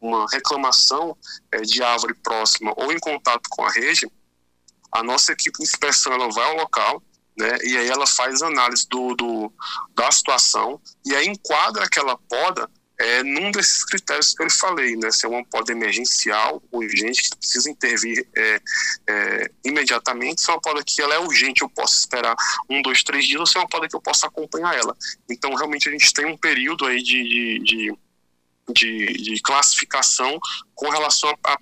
uma 0.00 0.26
reclamação 0.30 1.16
é, 1.52 1.60
de 1.60 1.82
árvore 1.82 2.14
próxima 2.14 2.72
ou 2.76 2.92
em 2.92 2.98
contato 2.98 3.48
com 3.50 3.64
a 3.64 3.70
rede, 3.70 4.10
a 4.92 5.02
nossa 5.02 5.32
equipe 5.32 5.58
de 5.58 5.64
inspeção 5.64 6.12
ela 6.12 6.28
vai 6.30 6.44
ao 6.44 6.56
local, 6.56 7.02
né? 7.36 7.58
E 7.62 7.76
aí 7.76 7.88
ela 7.88 8.06
faz 8.06 8.42
análise 8.42 8.88
do, 8.88 9.14
do, 9.14 9.52
da 9.94 10.10
situação 10.10 10.80
e 11.04 11.14
aí 11.14 11.26
enquadra 11.26 11.84
aquela 11.84 12.16
poda 12.16 12.68
é, 13.00 13.22
num 13.22 13.50
desses 13.50 13.82
critérios 13.82 14.34
que 14.34 14.42
eu 14.42 14.50
falei, 14.50 14.94
né? 14.94 15.10
Se 15.10 15.24
é 15.24 15.28
uma 15.28 15.42
poda 15.44 15.72
emergencial, 15.72 16.62
urgente, 16.70 17.30
que 17.30 17.36
precisa 17.38 17.70
intervir 17.70 18.28
é, 18.36 18.60
é, 19.08 19.50
imediatamente, 19.64 20.42
se 20.42 20.50
é 20.50 20.52
uma 20.52 20.60
poda 20.60 20.84
que 20.84 21.00
ela 21.00 21.14
é 21.14 21.18
urgente, 21.18 21.62
eu 21.62 21.70
posso 21.70 21.98
esperar 21.98 22.36
um, 22.68 22.82
dois, 22.82 23.02
três 23.02 23.24
dias, 23.24 23.40
ou 23.40 23.46
se 23.46 23.56
é 23.56 23.60
uma 23.60 23.68
poda 23.68 23.88
que 23.88 23.96
eu 23.96 24.02
posso 24.02 24.26
acompanhar 24.26 24.76
ela. 24.76 24.94
Então, 25.30 25.54
realmente, 25.54 25.88
a 25.88 25.92
gente 25.92 26.12
tem 26.12 26.26
um 26.26 26.36
período 26.36 26.84
aí 26.84 27.02
de, 27.02 27.22
de, 27.22 27.58
de, 27.60 27.98
de, 28.72 29.06
de 29.12 29.40
classificação 29.42 30.38
com 30.74 30.90
relação 30.90 31.32
a 31.44 31.56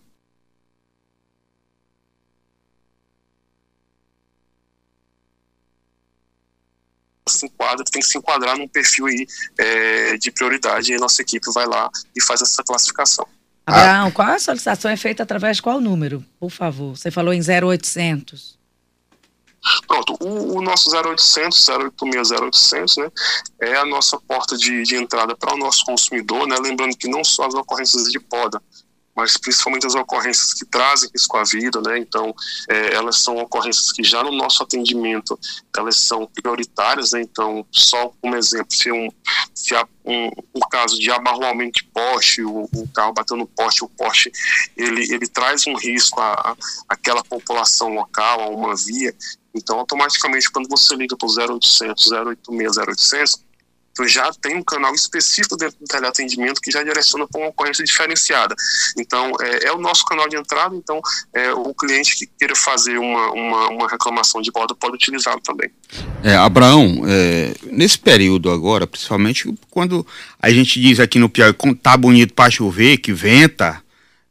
se 7.28 7.46
enquadra, 7.46 7.84
tem 7.84 8.00
que 8.00 8.08
se 8.08 8.16
enquadrar 8.16 8.56
num 8.56 8.66
perfil 8.66 9.06
aí 9.06 9.26
é, 9.58 10.16
de 10.16 10.30
prioridade 10.30 10.92
e 10.92 10.94
a 10.94 10.98
nossa 10.98 11.20
equipe 11.20 11.46
vai 11.52 11.66
lá 11.66 11.90
e 12.16 12.22
faz 12.22 12.40
essa 12.40 12.62
classificação. 12.64 13.26
Abraão, 13.66 14.10
qual 14.10 14.28
a 14.28 14.38
solicitação 14.38 14.90
é 14.90 14.96
feita 14.96 15.22
através 15.22 15.58
de 15.58 15.62
qual 15.62 15.78
número, 15.78 16.24
por 16.40 16.50
favor? 16.50 16.96
Você 16.96 17.10
falou 17.10 17.34
em 17.34 17.40
0800. 17.40 18.57
Pronto, 19.86 20.16
o, 20.20 20.58
o 20.58 20.62
nosso 20.62 20.90
0800, 20.90 21.68
086 21.68 22.30
0800, 22.30 22.96
né, 22.98 23.10
é 23.60 23.76
a 23.76 23.84
nossa 23.84 24.18
porta 24.20 24.56
de, 24.56 24.82
de 24.82 24.96
entrada 24.96 25.36
para 25.36 25.54
o 25.54 25.58
nosso 25.58 25.84
consumidor, 25.84 26.46
né, 26.46 26.56
lembrando 26.60 26.96
que 26.96 27.08
não 27.08 27.24
só 27.24 27.46
as 27.46 27.54
ocorrências 27.54 28.04
de 28.04 28.20
poda, 28.20 28.62
mas 29.18 29.36
principalmente 29.36 29.84
as 29.84 29.96
ocorrências 29.96 30.54
que 30.54 30.64
trazem 30.64 31.10
risco 31.12 31.36
à 31.36 31.42
vida, 31.42 31.80
né? 31.80 31.98
Então, 31.98 32.32
é, 32.68 32.94
elas 32.94 33.20
são 33.20 33.36
ocorrências 33.38 33.90
que 33.90 34.04
já 34.04 34.22
no 34.22 34.30
nosso 34.30 34.62
atendimento 34.62 35.36
elas 35.76 35.96
são 35.96 36.24
prioritárias, 36.24 37.10
né? 37.10 37.22
Então, 37.22 37.66
só 37.72 38.12
como 38.22 38.36
exemplo, 38.36 38.72
se, 38.72 38.92
um, 38.92 39.08
se 39.52 39.74
há 39.74 39.84
um, 40.04 40.30
um 40.54 40.60
caso 40.70 40.96
de 41.00 41.10
abarroamento 41.10 41.80
de 41.80 41.88
poste, 41.88 42.44
o, 42.44 42.68
o, 42.72 42.88
carro 42.94 43.12
batendo 43.12 43.38
no 43.38 43.46
poste, 43.48 43.82
o 43.82 43.88
poste 43.88 44.30
ele, 44.76 45.12
ele 45.12 45.26
traz 45.26 45.66
um 45.66 45.74
risco 45.74 46.20
à, 46.20 46.56
àquela 46.88 47.24
população 47.24 47.88
local, 47.88 48.40
a 48.40 48.48
uma 48.48 48.76
via. 48.76 49.12
Então, 49.52 49.80
automaticamente, 49.80 50.48
quando 50.48 50.68
você 50.68 50.94
liga 50.94 51.16
para 51.16 51.26
o 51.26 51.56
0800, 51.56 52.12
086, 52.12 52.76
0800, 52.76 53.47
já 54.06 54.30
tem 54.40 54.56
um 54.56 54.62
canal 54.62 54.94
específico 54.94 55.56
dentro 55.56 55.78
do 55.80 55.86
teleatendimento 55.86 56.60
que 56.60 56.70
já 56.70 56.82
direciona 56.82 57.26
para 57.26 57.40
uma 57.40 57.48
ocorrência 57.48 57.84
diferenciada. 57.84 58.54
Então, 58.96 59.32
é, 59.40 59.68
é, 59.68 59.72
o 59.72 59.78
nosso 59.78 60.04
canal 60.04 60.28
de 60.28 60.36
entrada, 60.36 60.76
então 60.76 61.00
é, 61.34 61.52
o 61.52 61.74
cliente 61.74 62.16
que 62.16 62.26
queira 62.38 62.54
fazer 62.54 62.98
uma, 62.98 63.32
uma, 63.32 63.68
uma 63.68 63.88
reclamação 63.88 64.40
de 64.40 64.50
bordo 64.50 64.76
pode 64.76 64.94
utilizá-lo 64.94 65.40
também. 65.40 65.70
É, 66.22 66.36
Abraão, 66.36 67.02
é, 67.06 67.54
nesse 67.64 67.98
período 67.98 68.50
agora, 68.50 68.86
principalmente 68.86 69.52
quando 69.70 70.06
a 70.40 70.50
gente 70.50 70.80
diz 70.80 71.00
aqui 71.00 71.18
no 71.18 71.28
Piauí, 71.28 71.54
tá 71.82 71.96
bonito 71.96 72.34
para 72.34 72.50
chover, 72.50 72.98
que 72.98 73.12
venta, 73.12 73.82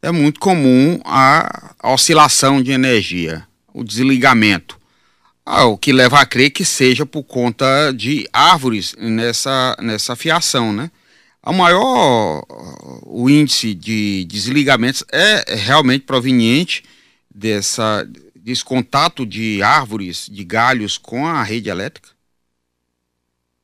é 0.02 0.12
muito 0.12 0.40
comum 0.40 1.00
a, 1.04 1.74
a 1.80 1.92
oscilação 1.92 2.62
de 2.62 2.72
energia, 2.72 3.46
o 3.74 3.84
desligamento. 3.84 4.77
Ah, 5.50 5.64
o 5.64 5.78
que 5.78 5.94
leva 5.94 6.20
a 6.20 6.26
crer 6.26 6.50
que 6.50 6.66
seja 6.66 7.06
por 7.06 7.24
conta 7.24 7.94
de 7.94 8.28
árvores 8.34 8.94
nessa, 9.00 9.78
nessa 9.80 10.14
fiação, 10.14 10.74
né? 10.74 10.92
O 11.42 11.54
maior 11.54 12.44
o 13.06 13.30
índice 13.30 13.74
de 13.74 14.26
desligamentos 14.26 15.06
é 15.10 15.56
realmente 15.56 16.04
proveniente 16.04 16.84
dessa, 17.34 18.06
desse 18.36 18.62
contato 18.62 19.26
de 19.26 19.64
árvores, 19.64 20.28
de 20.30 20.44
galhos 20.44 20.98
com 20.98 21.26
a 21.26 21.42
rede 21.44 21.70
elétrica? 21.70 22.10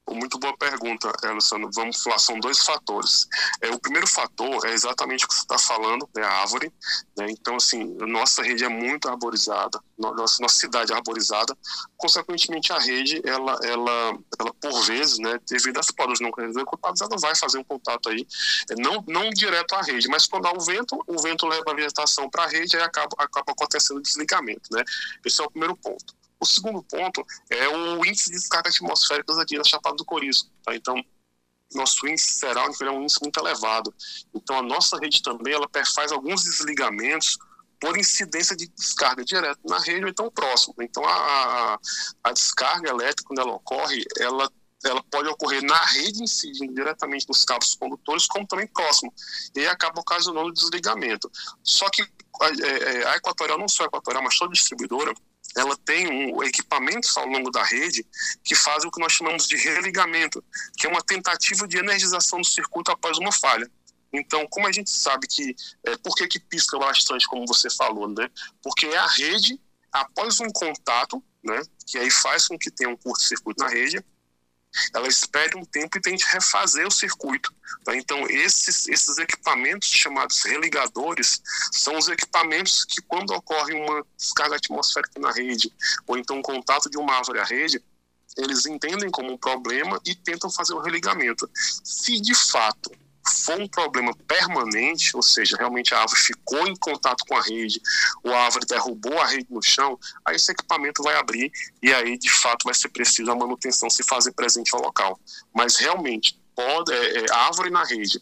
Muito 0.10 0.38
boa 0.38 0.55
pergunta, 0.57 1.12
Luciano. 1.33 1.69
Vamos 1.74 2.03
falar, 2.03 2.19
são 2.19 2.39
dois 2.39 2.60
fatores. 2.60 3.25
É, 3.62 3.69
o 3.69 3.79
primeiro 3.79 4.05
fator 4.05 4.65
é 4.65 4.74
exatamente 4.74 5.24
o 5.24 5.27
que 5.27 5.33
você 5.33 5.41
está 5.41 5.57
falando, 5.57 6.07
é 6.17 6.22
a 6.22 6.41
árvore. 6.41 6.72
Né? 7.17 7.27
Então, 7.29 7.55
assim, 7.55 7.83
nossa 8.00 8.43
rede 8.43 8.65
é 8.65 8.69
muito 8.69 9.07
arborizada, 9.07 9.79
nossa, 9.98 10.41
nossa 10.41 10.55
cidade 10.55 10.91
é 10.91 10.95
arborizada. 10.95 11.57
Consequentemente, 11.95 12.74
a 12.74 12.79
rede, 12.79 13.22
ela, 13.25 13.57
ela, 13.63 14.19
ela 14.39 14.53
por 14.62 14.83
vezes, 14.83 15.19
né, 15.19 15.39
devido 15.50 15.79
às 15.79 15.89
podas 15.89 16.19
não 16.19 16.31
executadas, 16.38 17.01
ela 17.01 17.17
vai 17.17 17.36
fazer 17.36 17.57
um 17.57 17.63
contato 17.63 18.10
aí, 18.10 18.27
é, 18.69 18.75
não, 18.75 19.03
não 19.07 19.29
direto 19.29 19.74
à 19.74 19.81
rede, 19.81 20.10
mas 20.10 20.25
quando 20.25 20.48
há 20.48 20.53
o 20.53 20.60
vento, 20.60 21.01
o 21.07 21.22
vento 21.22 21.48
leva 21.48 21.72
a 21.72 21.74
vegetação 21.74 22.29
para 22.29 22.43
a 22.43 22.48
rede 22.48 22.75
e 22.75 22.81
acaba, 22.81 23.15
acaba 23.17 23.51
acontecendo 23.51 23.98
o 23.98 24.01
desligamento. 24.01 24.69
Né? 24.72 24.83
Esse 25.25 25.41
é 25.41 25.45
o 25.45 25.50
primeiro 25.50 25.77
ponto. 25.77 26.13
O 26.40 26.46
segundo 26.46 26.84
ponto 26.84 27.25
é 27.50 27.68
o 27.70 28.06
índice 28.06 28.30
de 28.30 28.36
descargas 28.36 28.75
atmosféricas 28.75 29.38
aqui 29.38 29.58
na 29.58 29.63
Chapada 29.63 29.96
do 29.96 30.06
Corisco. 30.06 30.50
Tá? 30.63 30.75
Então, 30.75 31.04
nosso 31.74 32.08
índice 32.08 32.36
serálnico 32.36 32.84
é 32.84 32.92
um 32.92 33.02
índice 33.02 33.20
muito 33.22 33.40
elevado. 33.40 33.94
Então, 34.34 34.58
a 34.58 34.62
nossa 34.62 34.98
rede 34.98 35.22
também 35.22 35.54
ela 35.54 35.70
faz 35.96 36.12
alguns 36.12 36.44
desligamentos 36.44 37.38
por 37.80 37.98
incidência 37.98 38.56
de 38.56 38.68
descarga 38.68 39.25
direta 39.25 39.60
na 39.66 39.78
rede 39.80 40.04
ou 40.04 40.10
então 40.10 40.32
próximo. 40.32 40.75
Então, 40.80 41.04
a, 41.06 41.78
a 42.24 42.32
descarga 42.32 42.90
elétrica, 42.90 43.28
quando 43.28 43.40
ela 43.40 43.54
ocorre, 43.54 44.04
ela 44.20 44.50
ela 44.86 45.02
pode 45.10 45.30
ocorrer 45.30 45.63
na 45.63 45.82
rede 45.86 46.22
incidindo 46.22 46.74
diretamente 46.74 47.28
nos 47.28 47.46
cabos 47.46 47.74
condutores, 47.75 48.28
como 48.28 48.46
também 48.46 48.68
próximo, 48.68 49.13
e 49.56 49.66
acaba 49.66 50.02
ocasionando 50.02 50.52
desligamento. 50.52 51.32
Só 51.63 51.90
que 51.90 52.02
a, 52.02 52.50
é, 52.50 53.08
a 53.08 53.16
Equatorial, 53.16 53.58
não 53.58 53.68
só 53.68 53.84
a 53.84 53.86
Equatorial, 53.86 54.24
mas 54.24 54.38
toda 54.38 54.52
distribuidora, 54.52 55.13
ela 55.55 55.75
tem 55.77 56.07
um, 56.07 56.43
equipamentos 56.43 57.15
ao 57.17 57.27
longo 57.27 57.51
da 57.51 57.63
rede 57.63 58.05
que 58.43 58.55
fazem 58.55 58.88
o 58.88 58.91
que 58.91 59.00
nós 59.00 59.13
chamamos 59.13 59.48
de 59.48 59.55
religamento, 59.55 60.43
que 60.77 60.88
é 60.88 60.89
uma 60.89 61.03
tentativa 61.03 61.67
de 61.67 61.77
energização 61.77 62.39
do 62.39 62.45
circuito 62.45 62.91
após 62.91 63.17
uma 63.17 63.31
falha. 63.31 63.69
Então, 64.12 64.45
como 64.48 64.67
a 64.67 64.72
gente 64.72 64.91
sabe 64.91 65.27
que, 65.27 65.55
é, 65.83 65.98
por 65.98 66.15
que, 66.15 66.27
que 66.27 66.39
pisca 66.39 66.77
bastante, 66.77 67.27
como 67.27 67.48
você 67.48 67.69
falou, 67.69 68.07
né? 68.07 68.29
Porque 68.62 68.86
é 68.86 68.98
a 68.98 69.07
rede, 69.07 69.60
após 69.91 70.39
um 70.39 70.50
contato, 70.50 71.24
né? 71.43 71.62
Que 71.88 71.98
aí 71.98 72.12
faz 72.12 72.48
com 72.48 72.57
que 72.57 72.69
tenha 72.69 72.89
um 72.89 72.98
curto-circuito 72.98 73.63
na 73.63 73.69
rede, 73.69 74.03
ela 74.94 75.08
espere 75.08 75.58
um 75.58 75.65
tempo 75.65 75.98
e 75.98 76.01
tente 76.01 76.25
refazer 76.25 76.88
o 76.88 76.92
circuito. 76.92 77.53
Tá? 77.84 77.96
Então, 77.96 78.27
esses, 78.30 78.88
esses 78.88 79.18
equipamentos 79.18 79.89
chamados 79.89 80.42
religadores 80.44 81.42
são 81.72 81.98
os 81.98 82.08
equipamentos 82.08 82.86
que, 82.86 83.01
quando 83.01 83.32
ocorre 83.32 83.74
uma 83.74 84.06
descarga 84.18 84.56
atmosférica 84.56 85.20
na 85.20 85.32
rede, 85.32 85.72
ou 86.08 86.18
então 86.18 86.38
um 86.38 86.42
contato 86.42 86.89
de 86.89 86.98
uma 86.98 87.15
árvore 87.15 87.39
à 87.39 87.44
rede, 87.44 87.84
eles 88.38 88.65
entendem 88.65 89.12
como 89.12 89.32
um 89.32 89.38
problema 89.38 90.00
e 90.06 90.15
tentam 90.15 90.50
fazer 90.50 90.74
o 90.74 90.80
religamento. 90.80 91.50
Se 91.84 92.20
de 92.20 92.34
fato 92.34 92.92
for 93.46 93.60
um 93.60 93.68
problema 93.68 94.13
permanente, 94.27 95.15
ou 95.15 95.24
seja, 95.24 95.56
realmente 95.58 95.94
a 95.94 96.00
árvore 96.00 96.20
ficou 96.20 96.68
em 96.68 96.75
contato 96.75 97.24
com 97.25 97.36
a 97.38 97.42
rede, 97.42 97.82
a 98.25 98.38
árvore 98.38 98.65
derrubou 98.65 99.18
a 99.20 99.27
rede 99.27 99.48
no 99.50 99.62
chão, 99.62 99.98
aí 100.25 100.36
esse 100.36 100.51
equipamento 100.51 101.01
vai 101.01 101.15
abrir 101.15 101.51
e 101.82 101.94
aí 101.94 102.18
de 102.18 102.30
fato 102.30 102.63
vai 102.65 102.74
ser 102.74 102.89
preciso 102.89 103.32
a 103.32 103.36
manutenção 103.36 103.89
se 103.89 104.03
fazer 104.03 104.34
presente 104.34 104.75
ao 104.75 104.82
local. 104.82 105.20
Mas 105.53 105.77
realmente, 105.77 106.39
pode, 106.56 106.92
é, 106.92 107.20
é, 107.20 107.32
árvore 107.32 107.70
na 107.70 107.84
rede 107.84 108.20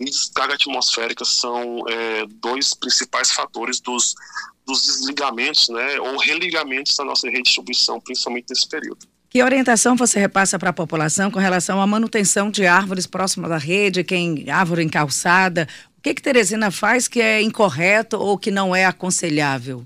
e 0.00 0.04
descarga 0.06 0.54
atmosférica 0.54 1.24
são 1.24 1.84
é, 1.88 2.26
dois 2.26 2.74
principais 2.74 3.30
fatores 3.30 3.80
dos, 3.80 4.14
dos 4.66 4.86
desligamentos 4.86 5.68
né, 5.68 6.00
ou 6.00 6.18
religamentos 6.18 6.96
da 6.96 7.04
nossa 7.04 7.26
rede 7.28 7.38
de 7.38 7.44
distribuição, 7.44 8.00
principalmente 8.00 8.46
nesse 8.50 8.68
período. 8.68 9.06
Que 9.34 9.42
orientação 9.42 9.96
você 9.96 10.20
repassa 10.20 10.60
para 10.60 10.70
a 10.70 10.72
população 10.72 11.28
com 11.28 11.40
relação 11.40 11.82
à 11.82 11.86
manutenção 11.88 12.52
de 12.52 12.68
árvores 12.68 13.04
próximas 13.04 13.50
da 13.50 13.58
rede, 13.58 14.04
quem 14.04 14.48
árvore 14.48 14.84
em 14.84 14.88
calçada? 14.88 15.66
O 15.98 16.00
que 16.00 16.14
que 16.14 16.22
Teresina 16.22 16.70
faz 16.70 17.08
que 17.08 17.20
é 17.20 17.42
incorreto 17.42 18.16
ou 18.16 18.38
que 18.38 18.52
não 18.52 18.76
é 18.76 18.86
aconselhável? 18.86 19.84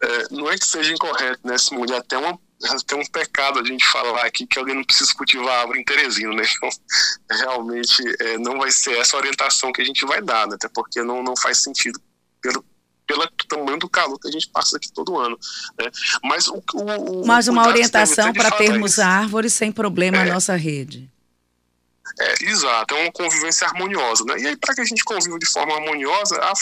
É, 0.00 0.28
não 0.30 0.48
é 0.48 0.56
que 0.56 0.64
seja 0.64 0.92
incorreto, 0.92 1.40
né, 1.42 1.58
Simone? 1.58 1.90
É 1.90 1.96
até 1.96 2.16
uma 2.16 2.38
até 2.70 2.94
um 2.94 3.04
pecado 3.04 3.58
a 3.58 3.64
gente 3.64 3.84
falar 3.84 4.24
aqui 4.24 4.46
que 4.46 4.60
alguém 4.60 4.76
não 4.76 4.84
precisa 4.84 5.12
cultivar 5.14 5.62
árvore 5.62 5.80
em 5.80 5.84
Teresina, 5.84 6.32
né? 6.34 6.44
Então, 6.56 6.68
realmente 7.36 8.00
é, 8.20 8.38
não 8.38 8.58
vai 8.58 8.70
ser 8.70 8.96
essa 8.96 9.16
orientação 9.16 9.72
que 9.72 9.82
a 9.82 9.84
gente 9.84 10.06
vai 10.06 10.22
dar, 10.22 10.46
né? 10.46 10.54
Até 10.54 10.68
porque 10.68 11.02
não, 11.02 11.20
não 11.20 11.36
faz 11.36 11.58
sentido 11.58 12.00
pelo, 12.40 12.64
pelo 13.06 13.26
tamanho 13.48 13.78
do 13.78 13.88
calor 13.88 14.18
que 14.18 14.28
a 14.28 14.30
gente 14.30 14.48
passa 14.48 14.76
aqui 14.76 14.92
todo 14.92 15.18
ano. 15.18 15.38
Né? 15.78 15.90
Mas 16.22 16.48
o, 16.48 16.62
o, 16.74 17.26
Mas 17.26 17.48
uma 17.48 17.66
orientação 17.66 18.32
para 18.32 18.50
termos 18.50 18.98
é 18.98 19.02
árvores 19.02 19.52
sem 19.52 19.70
problema 19.70 20.18
é, 20.18 20.24
na 20.24 20.34
nossa 20.34 20.56
rede. 20.56 21.08
É, 22.18 22.44
exato, 22.44 22.94
é 22.94 23.02
uma 23.02 23.12
convivência 23.12 23.66
harmoniosa. 23.66 24.24
Né? 24.24 24.38
E 24.38 24.46
aí, 24.48 24.56
para 24.56 24.74
que 24.74 24.80
a 24.80 24.84
gente 24.84 25.04
conviva 25.04 25.38
de 25.38 25.46
forma 25.46 25.74
harmoniosa, 25.74 26.36
a, 26.40 26.52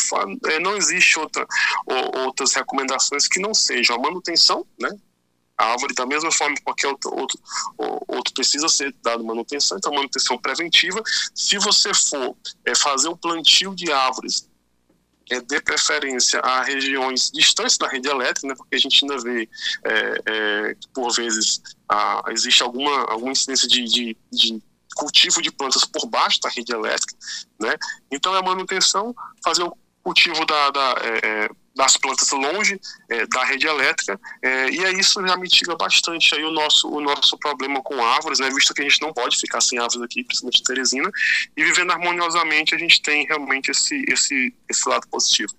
é, 0.50 0.58
não 0.60 0.76
existe 0.76 1.18
outra, 1.18 1.46
ou, 1.86 2.24
outras 2.26 2.52
recomendações 2.52 3.26
que 3.26 3.40
não 3.40 3.54
sejam 3.54 3.96
a 3.96 3.98
manutenção, 3.98 4.66
né? 4.78 4.90
A 5.56 5.66
árvore, 5.70 5.94
da 5.94 6.04
mesma 6.04 6.32
forma 6.32 6.56
que 6.56 6.62
qualquer 6.62 6.88
outro, 6.88 7.14
outro, 7.14 7.38
outro 8.08 8.34
precisa 8.34 8.68
ser 8.68 8.92
dado 9.04 9.22
manutenção, 9.22 9.78
então 9.78 9.94
manutenção 9.94 10.36
preventiva. 10.36 11.00
Se 11.32 11.56
você 11.58 11.94
for 11.94 12.36
é, 12.64 12.74
fazer 12.74 13.06
o 13.06 13.16
plantio 13.16 13.72
de 13.72 13.92
árvores 13.92 14.48
é, 15.30 15.40
dê 15.40 15.60
preferência 15.60 16.40
a 16.40 16.62
regiões 16.62 17.30
distantes 17.30 17.78
da 17.78 17.88
rede 17.88 18.08
elétrica, 18.08 18.48
né, 18.48 18.54
porque 18.56 18.76
a 18.76 18.78
gente 18.78 19.04
ainda 19.04 19.22
vê 19.22 19.48
é, 19.84 20.22
é, 20.26 20.74
que, 20.74 20.88
por 20.88 21.12
vezes, 21.12 21.62
a, 21.88 22.22
existe 22.28 22.62
alguma, 22.62 23.04
alguma 23.10 23.32
incidência 23.32 23.68
de, 23.68 23.84
de, 23.84 24.16
de, 24.32 24.62
cultivo 24.94 25.42
de 25.42 25.50
plantas 25.50 25.84
por 25.84 26.06
baixo 26.06 26.40
da 26.40 26.48
rede 26.48 26.72
elétrica. 26.72 27.14
Né? 27.58 27.74
Então, 28.10 28.34
é 28.34 28.38
a 28.38 28.42
manutenção, 28.42 29.14
fazer 29.42 29.64
o 29.64 29.76
cultivo 30.02 30.44
da, 30.46 30.70
da 30.70 30.94
é, 31.00 31.44
é 31.44 31.50
das 31.74 31.96
plantas 31.96 32.30
longe 32.30 32.80
é, 33.08 33.26
da 33.26 33.44
rede 33.44 33.66
elétrica, 33.66 34.18
é, 34.42 34.70
e 34.70 34.84
aí 34.84 34.98
isso 34.98 35.24
já 35.26 35.36
mitiga 35.36 35.74
bastante 35.76 36.34
aí 36.34 36.44
o 36.44 36.50
nosso, 36.50 36.88
o 36.88 37.00
nosso 37.00 37.36
problema 37.38 37.82
com 37.82 38.02
árvores, 38.02 38.38
né, 38.38 38.48
visto 38.50 38.72
que 38.72 38.82
a 38.82 38.88
gente 38.88 39.02
não 39.02 39.12
pode 39.12 39.36
ficar 39.36 39.60
sem 39.60 39.78
árvores 39.78 40.02
aqui, 40.02 40.22
principalmente 40.22 40.60
em 40.60 40.64
Teresina, 40.64 41.10
e 41.56 41.64
vivendo 41.64 41.90
harmoniosamente 41.90 42.74
a 42.74 42.78
gente 42.78 43.02
tem 43.02 43.26
realmente 43.26 43.70
esse, 43.70 44.04
esse, 44.08 44.54
esse 44.68 44.88
lado 44.88 45.08
positivo. 45.08 45.52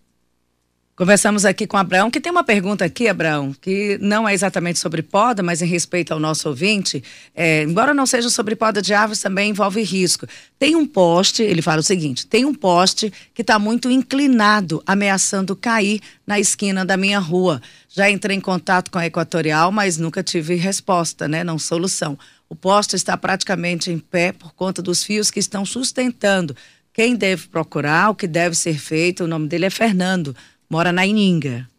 Conversamos 0.98 1.44
aqui 1.44 1.68
com 1.68 1.76
Abraão, 1.76 2.10
que 2.10 2.22
tem 2.22 2.32
uma 2.32 2.44
pergunta 2.44 2.86
aqui, 2.86 3.10
Abraão, 3.10 3.54
que 3.60 3.98
não 4.00 4.26
é 4.26 4.34
exatamente 4.34 4.80
sobre 4.80 5.02
poda, 5.02 5.44
mas 5.44 5.62
em 5.62 5.66
respeito 5.66 6.14
ao 6.14 6.22
nosso 6.22 6.48
ouvinte. 6.48 7.04
É, 7.36 7.64
embora 7.64 7.94
não 7.94 8.06
seja 8.06 8.30
sobre 8.30 8.56
poda 8.56 8.82
de 8.82 8.94
árvores, 8.94 9.22
também 9.22 9.50
envolve 9.50 9.84
risco. 9.84 10.26
Tem 10.58 10.74
um 10.74 10.88
poste, 10.88 11.44
ele 11.44 11.62
fala 11.62 11.82
o 11.82 11.84
seguinte: 11.84 12.26
tem 12.26 12.46
um 12.46 12.54
poste 12.54 13.12
que 13.34 13.42
está 13.42 13.60
muito 13.60 13.92
inclinado, 13.92 14.82
ameaçando 14.86 15.54
cair 15.54 16.00
na 16.26 16.40
esquina 16.40 16.86
da 16.86 16.96
minha 16.96 17.20
rua. 17.20 17.62
Já 17.90 18.10
entrei 18.10 18.38
em 18.38 18.42
contato 18.42 18.90
com 18.90 18.98
a 18.98 19.06
Equatorial, 19.06 19.74
mas 19.74 19.98
nunca 19.98 20.24
tive 20.24 20.56
resposta, 20.56 21.28
né? 21.28 21.44
Não 21.44 21.60
solução. 21.60 22.18
O 22.48 22.56
poste 22.56 22.96
está 22.96 23.18
praticamente 23.18 23.92
em 23.92 24.00
pé 24.00 24.32
por 24.32 24.54
conta 24.54 24.82
dos 24.82 25.04
fios 25.04 25.30
que 25.30 25.42
estão 25.42 25.66
sustentando. 25.66 26.56
Quem 26.94 27.18
deve 27.18 27.48
procurar, 27.48 28.12
o 28.12 28.16
que 28.16 28.26
deve 28.26 28.56
ser 28.56 28.80
feito, 28.80 29.26
o 29.26 29.28
nome 29.28 29.50
dele 29.50 29.66
é 29.66 29.70
Fernando 29.70 30.34
mora 30.76 30.92
na 30.92 31.06
Ininga. 31.06 31.70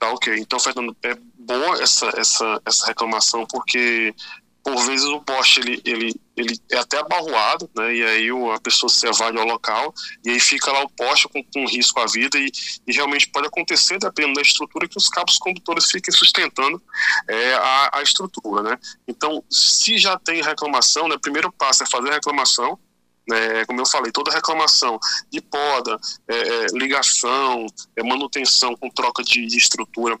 Tá 0.00 0.10
ok. 0.10 0.36
Então, 0.36 0.58
Fernando, 0.58 0.96
é 1.04 1.16
boa 1.38 1.80
essa, 1.80 2.10
essa, 2.16 2.60
essa 2.66 2.86
reclamação, 2.86 3.46
porque 3.46 4.12
por 4.64 4.76
vezes 4.86 5.06
o 5.06 5.20
poste 5.20 5.60
ele, 5.60 5.80
ele, 5.84 6.14
ele 6.36 6.58
é 6.72 6.78
até 6.78 6.98
abarroado, 6.98 7.70
né? 7.76 7.94
E 7.94 8.02
aí 8.02 8.28
a 8.52 8.60
pessoa 8.60 8.90
se 8.90 9.06
evade 9.06 9.38
ao 9.38 9.46
local 9.46 9.94
e 10.24 10.30
aí 10.30 10.40
fica 10.40 10.72
lá 10.72 10.82
o 10.82 10.88
poste 10.88 11.28
com, 11.28 11.40
com 11.44 11.68
risco 11.68 12.00
à 12.00 12.06
vida 12.06 12.36
e, 12.36 12.50
e 12.84 12.92
realmente 12.92 13.28
pode 13.28 13.46
acontecer, 13.46 13.96
dependendo 13.98 14.34
da 14.34 14.42
estrutura, 14.42 14.88
que 14.88 14.98
os 14.98 15.08
cabos 15.08 15.38
condutores 15.38 15.88
fiquem 15.92 16.12
sustentando 16.12 16.82
é, 17.28 17.54
a, 17.54 17.90
a 17.98 18.02
estrutura, 18.02 18.62
né? 18.62 18.78
Então, 19.06 19.44
se 19.48 19.98
já 19.98 20.18
tem 20.18 20.42
reclamação, 20.42 21.06
né? 21.06 21.16
Primeiro 21.20 21.52
passo 21.52 21.84
é 21.84 21.86
fazer 21.86 22.10
a 22.10 22.14
reclamação, 22.14 22.76
né, 23.28 23.64
como 23.66 23.80
eu 23.80 23.86
falei, 23.86 24.12
toda 24.12 24.32
reclamação 24.32 24.98
de 25.30 25.40
poda, 25.40 25.98
é, 26.28 26.36
é, 26.36 26.66
ligação, 26.72 27.66
é, 27.96 28.02
manutenção 28.02 28.76
com 28.76 28.90
troca 28.90 29.22
de, 29.22 29.46
de 29.46 29.56
estrutura, 29.56 30.18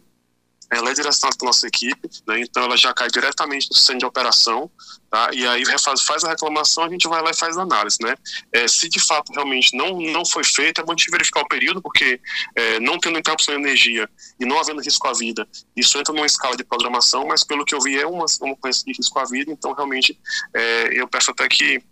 ela 0.70 0.90
é 0.90 0.94
direcionada 0.94 1.36
para 1.36 1.46
nossa 1.46 1.66
equipe, 1.66 2.08
né, 2.26 2.40
então 2.40 2.64
ela 2.64 2.76
já 2.76 2.92
cai 2.92 3.08
diretamente 3.08 3.68
no 3.70 3.76
centro 3.76 3.98
de 3.98 4.06
operação, 4.06 4.70
tá, 5.10 5.30
e 5.32 5.46
aí 5.46 5.64
faz, 5.78 6.00
faz 6.00 6.24
a 6.24 6.30
reclamação, 6.30 6.84
a 6.84 6.88
gente 6.88 7.06
vai 7.06 7.22
lá 7.22 7.30
e 7.30 7.34
faz 7.34 7.56
a 7.56 7.62
análise, 7.62 7.98
né. 8.00 8.14
É, 8.50 8.66
se 8.66 8.88
de 8.88 8.98
fato 8.98 9.30
realmente 9.32 9.76
não, 9.76 10.00
não 10.00 10.24
foi 10.24 10.42
feito, 10.42 10.80
é 10.80 10.84
bom 10.84 10.92
a 10.92 10.96
gente 10.96 11.10
verificar 11.10 11.42
o 11.42 11.48
período, 11.48 11.82
porque 11.82 12.20
é, 12.56 12.80
não 12.80 12.98
tendo 12.98 13.18
interrupção 13.18 13.54
de 13.54 13.60
energia 13.60 14.08
e 14.40 14.46
não 14.46 14.58
havendo 14.58 14.80
risco 14.80 15.06
à 15.06 15.12
vida, 15.12 15.46
isso 15.76 15.98
entra 15.98 16.14
numa 16.14 16.26
escala 16.26 16.56
de 16.56 16.64
programação, 16.64 17.26
mas 17.26 17.44
pelo 17.44 17.64
que 17.64 17.74
eu 17.74 17.80
vi 17.80 17.98
é 17.98 18.06
uma, 18.06 18.24
uma 18.40 18.56
coisa 18.56 18.82
de 18.84 18.92
risco 18.92 19.18
à 19.18 19.24
vida, 19.24 19.52
então 19.52 19.74
realmente 19.74 20.18
é, 20.54 20.88
eu 20.98 21.06
peço 21.06 21.30
até 21.30 21.46
que 21.46 21.82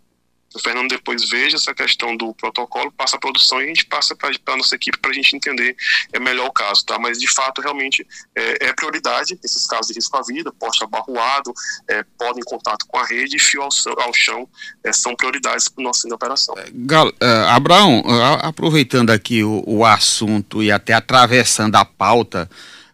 o 0.53 0.59
Fernando 0.59 0.89
depois 0.89 1.29
veja 1.29 1.57
essa 1.57 1.73
questão 1.73 2.15
do 2.15 2.33
protocolo, 2.33 2.91
passa 2.91 3.15
a 3.15 3.19
produção 3.19 3.59
e 3.61 3.65
a 3.65 3.67
gente 3.67 3.85
passa 3.85 4.15
para 4.15 4.31
a 4.47 4.57
nossa 4.57 4.75
equipe 4.75 4.97
para 4.97 5.11
a 5.11 5.13
gente 5.13 5.35
entender 5.35 5.75
é 6.11 6.19
melhor 6.19 6.47
o 6.47 6.51
caso, 6.51 6.85
tá? 6.85 6.99
Mas 6.99 7.17
de 7.17 7.27
fato, 7.27 7.61
realmente 7.61 8.05
é, 8.35 8.67
é 8.67 8.73
prioridade 8.73 9.39
esses 9.43 9.65
casos 9.65 9.87
de 9.87 9.93
risco 9.95 10.17
à 10.17 10.21
vida, 10.21 10.51
poste 10.51 10.83
abarroado, 10.83 11.53
é, 11.89 12.05
em 12.35 12.43
contato 12.43 12.85
com 12.87 12.97
a 12.97 13.05
rede 13.05 13.37
fio 13.37 13.61
ao, 13.61 13.69
ao 13.99 14.13
chão 14.13 14.47
é, 14.83 14.93
são 14.93 15.15
prioridades 15.15 15.67
para 15.67 15.81
o 15.81 15.83
nosso 15.83 16.07
de 16.07 16.13
operação. 16.13 16.55
É, 16.57 16.65
Gal, 16.73 17.07
uh, 17.07 17.47
Abraão, 17.49 18.03
aproveitando 18.41 19.09
aqui 19.09 19.43
o, 19.43 19.63
o 19.65 19.85
assunto 19.85 20.63
e 20.63 20.71
até 20.71 20.93
atravessando 20.93 21.75
a 21.75 21.85
pauta 21.85 22.49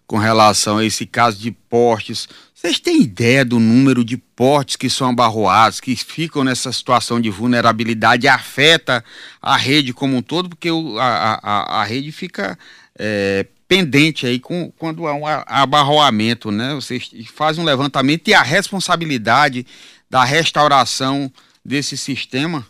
com 0.06 0.18
relação 0.18 0.80
a 0.80 0.86
esse 0.86 1.06
caso 1.06 1.38
de 1.38 1.52
postes, 1.52 2.28
vocês 2.60 2.78
têm 2.78 3.04
ideia 3.04 3.46
do 3.46 3.58
número 3.58 4.04
de 4.04 4.18
portes 4.18 4.76
que 4.76 4.90
são 4.90 5.12
abarroados, 5.12 5.80
que 5.80 5.96
ficam 5.96 6.44
nessa 6.44 6.74
situação 6.74 7.22
de 7.22 7.30
vulnerabilidade, 7.30 8.28
afeta 8.28 9.02
a 9.42 9.56
rede 9.56 9.94
como 9.94 10.18
um 10.18 10.22
todo, 10.22 10.50
porque 10.50 10.70
o, 10.70 11.00
a, 11.00 11.40
a, 11.42 11.80
a 11.80 11.84
rede 11.86 12.12
fica 12.12 12.60
é, 12.98 13.48
pendente 13.66 14.28
aí 14.28 14.42
com, 14.42 14.74
quando 14.78 15.08
há 15.08 15.14
um 15.14 15.26
abarroamento, 15.26 16.52
né? 16.52 16.76
Vocês 16.76 17.10
fazem 17.34 17.64
um 17.64 17.66
levantamento 17.66 18.28
e 18.28 18.34
a 18.34 18.42
responsabilidade 18.42 19.66
da 20.10 20.26
restauração 20.26 21.32
desse 21.64 21.96
sistema? 21.96 22.68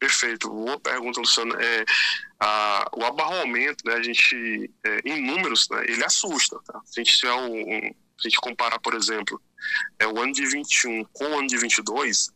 Perfeito. 0.00 0.48
Boa 0.48 0.80
pergunta, 0.80 1.20
Luciano. 1.20 1.54
É, 1.54 1.84
a, 2.38 2.90
o 2.94 3.04
abarroamento, 3.04 3.84
né, 3.84 3.94
a 3.94 4.02
gente, 4.02 4.70
é, 4.84 5.00
em 5.04 5.22
números, 5.22 5.68
né, 5.70 5.84
ele 5.88 6.04
assusta. 6.04 6.58
Tá? 6.64 6.80
Se 6.84 7.00
a 7.00 7.04
gente 7.04 7.16
tiver 7.16 7.32
um, 7.32 7.60
um, 7.60 7.80
se 8.18 8.26
a 8.26 8.28
gente 8.28 8.40
comparar, 8.40 8.78
por 8.78 8.94
exemplo, 8.94 9.40
é, 9.98 10.06
o 10.06 10.18
ano 10.20 10.32
de 10.32 10.46
21 10.46 11.04
com 11.12 11.24
o 11.24 11.38
ano 11.38 11.46
de 11.46 11.56
22, 11.56 12.30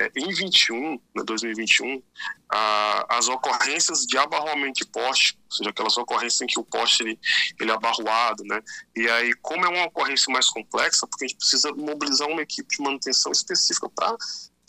é, 0.00 0.10
em 0.16 0.32
21, 0.32 0.92
né, 1.14 1.22
2021, 1.24 2.02
a, 2.50 3.16
as 3.16 3.28
ocorrências 3.28 4.06
de 4.06 4.16
abarroamento 4.18 4.84
de 4.84 4.86
poste, 4.86 5.38
ou 5.44 5.56
seja, 5.56 5.70
aquelas 5.70 5.96
ocorrências 5.96 6.40
em 6.40 6.46
que 6.46 6.58
o 6.58 6.64
poste 6.64 7.02
ele, 7.02 7.18
ele 7.60 7.70
é 7.70 7.74
abarroado, 7.74 8.42
né? 8.44 8.60
E 8.96 9.08
aí, 9.08 9.32
como 9.34 9.64
é 9.64 9.68
uma 9.68 9.86
ocorrência 9.86 10.32
mais 10.32 10.48
complexa, 10.48 11.06
porque 11.06 11.24
a 11.24 11.28
gente 11.28 11.38
precisa 11.38 11.72
mobilizar 11.72 12.28
uma 12.28 12.42
equipe 12.42 12.76
de 12.76 12.82
manutenção 12.82 13.30
específica 13.30 13.88
para 13.90 14.16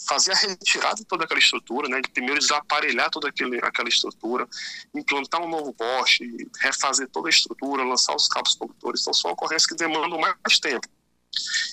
fazer 0.08 0.32
a 0.32 0.36
retirada 0.36 0.96
de 0.96 1.06
toda 1.06 1.26
aquela 1.26 1.40
estrutura, 1.40 1.88
né, 1.88 2.02
de 2.02 2.10
primeiro 2.10 2.40
desaparelhar 2.40 3.10
toda 3.10 3.30
aquele, 3.30 3.58
aquela 3.64 3.90
estrutura, 3.90 4.48
implantar 4.94 5.42
um 5.42 5.50
novo 5.50 5.74
poste, 5.74 6.26
refazer 6.62 7.08
toda 7.10 7.28
a 7.28 7.32
estrutura, 7.32 7.84
lançar 7.84 8.16
os 8.16 8.28
cabos 8.28 8.56
condutores, 8.56 9.02
então 9.02 9.14
são 9.14 9.32
ocorrências 9.32 9.66
que 9.66 9.76
demandam 9.76 10.20
mais 10.20 10.60
tempo. 10.60 10.88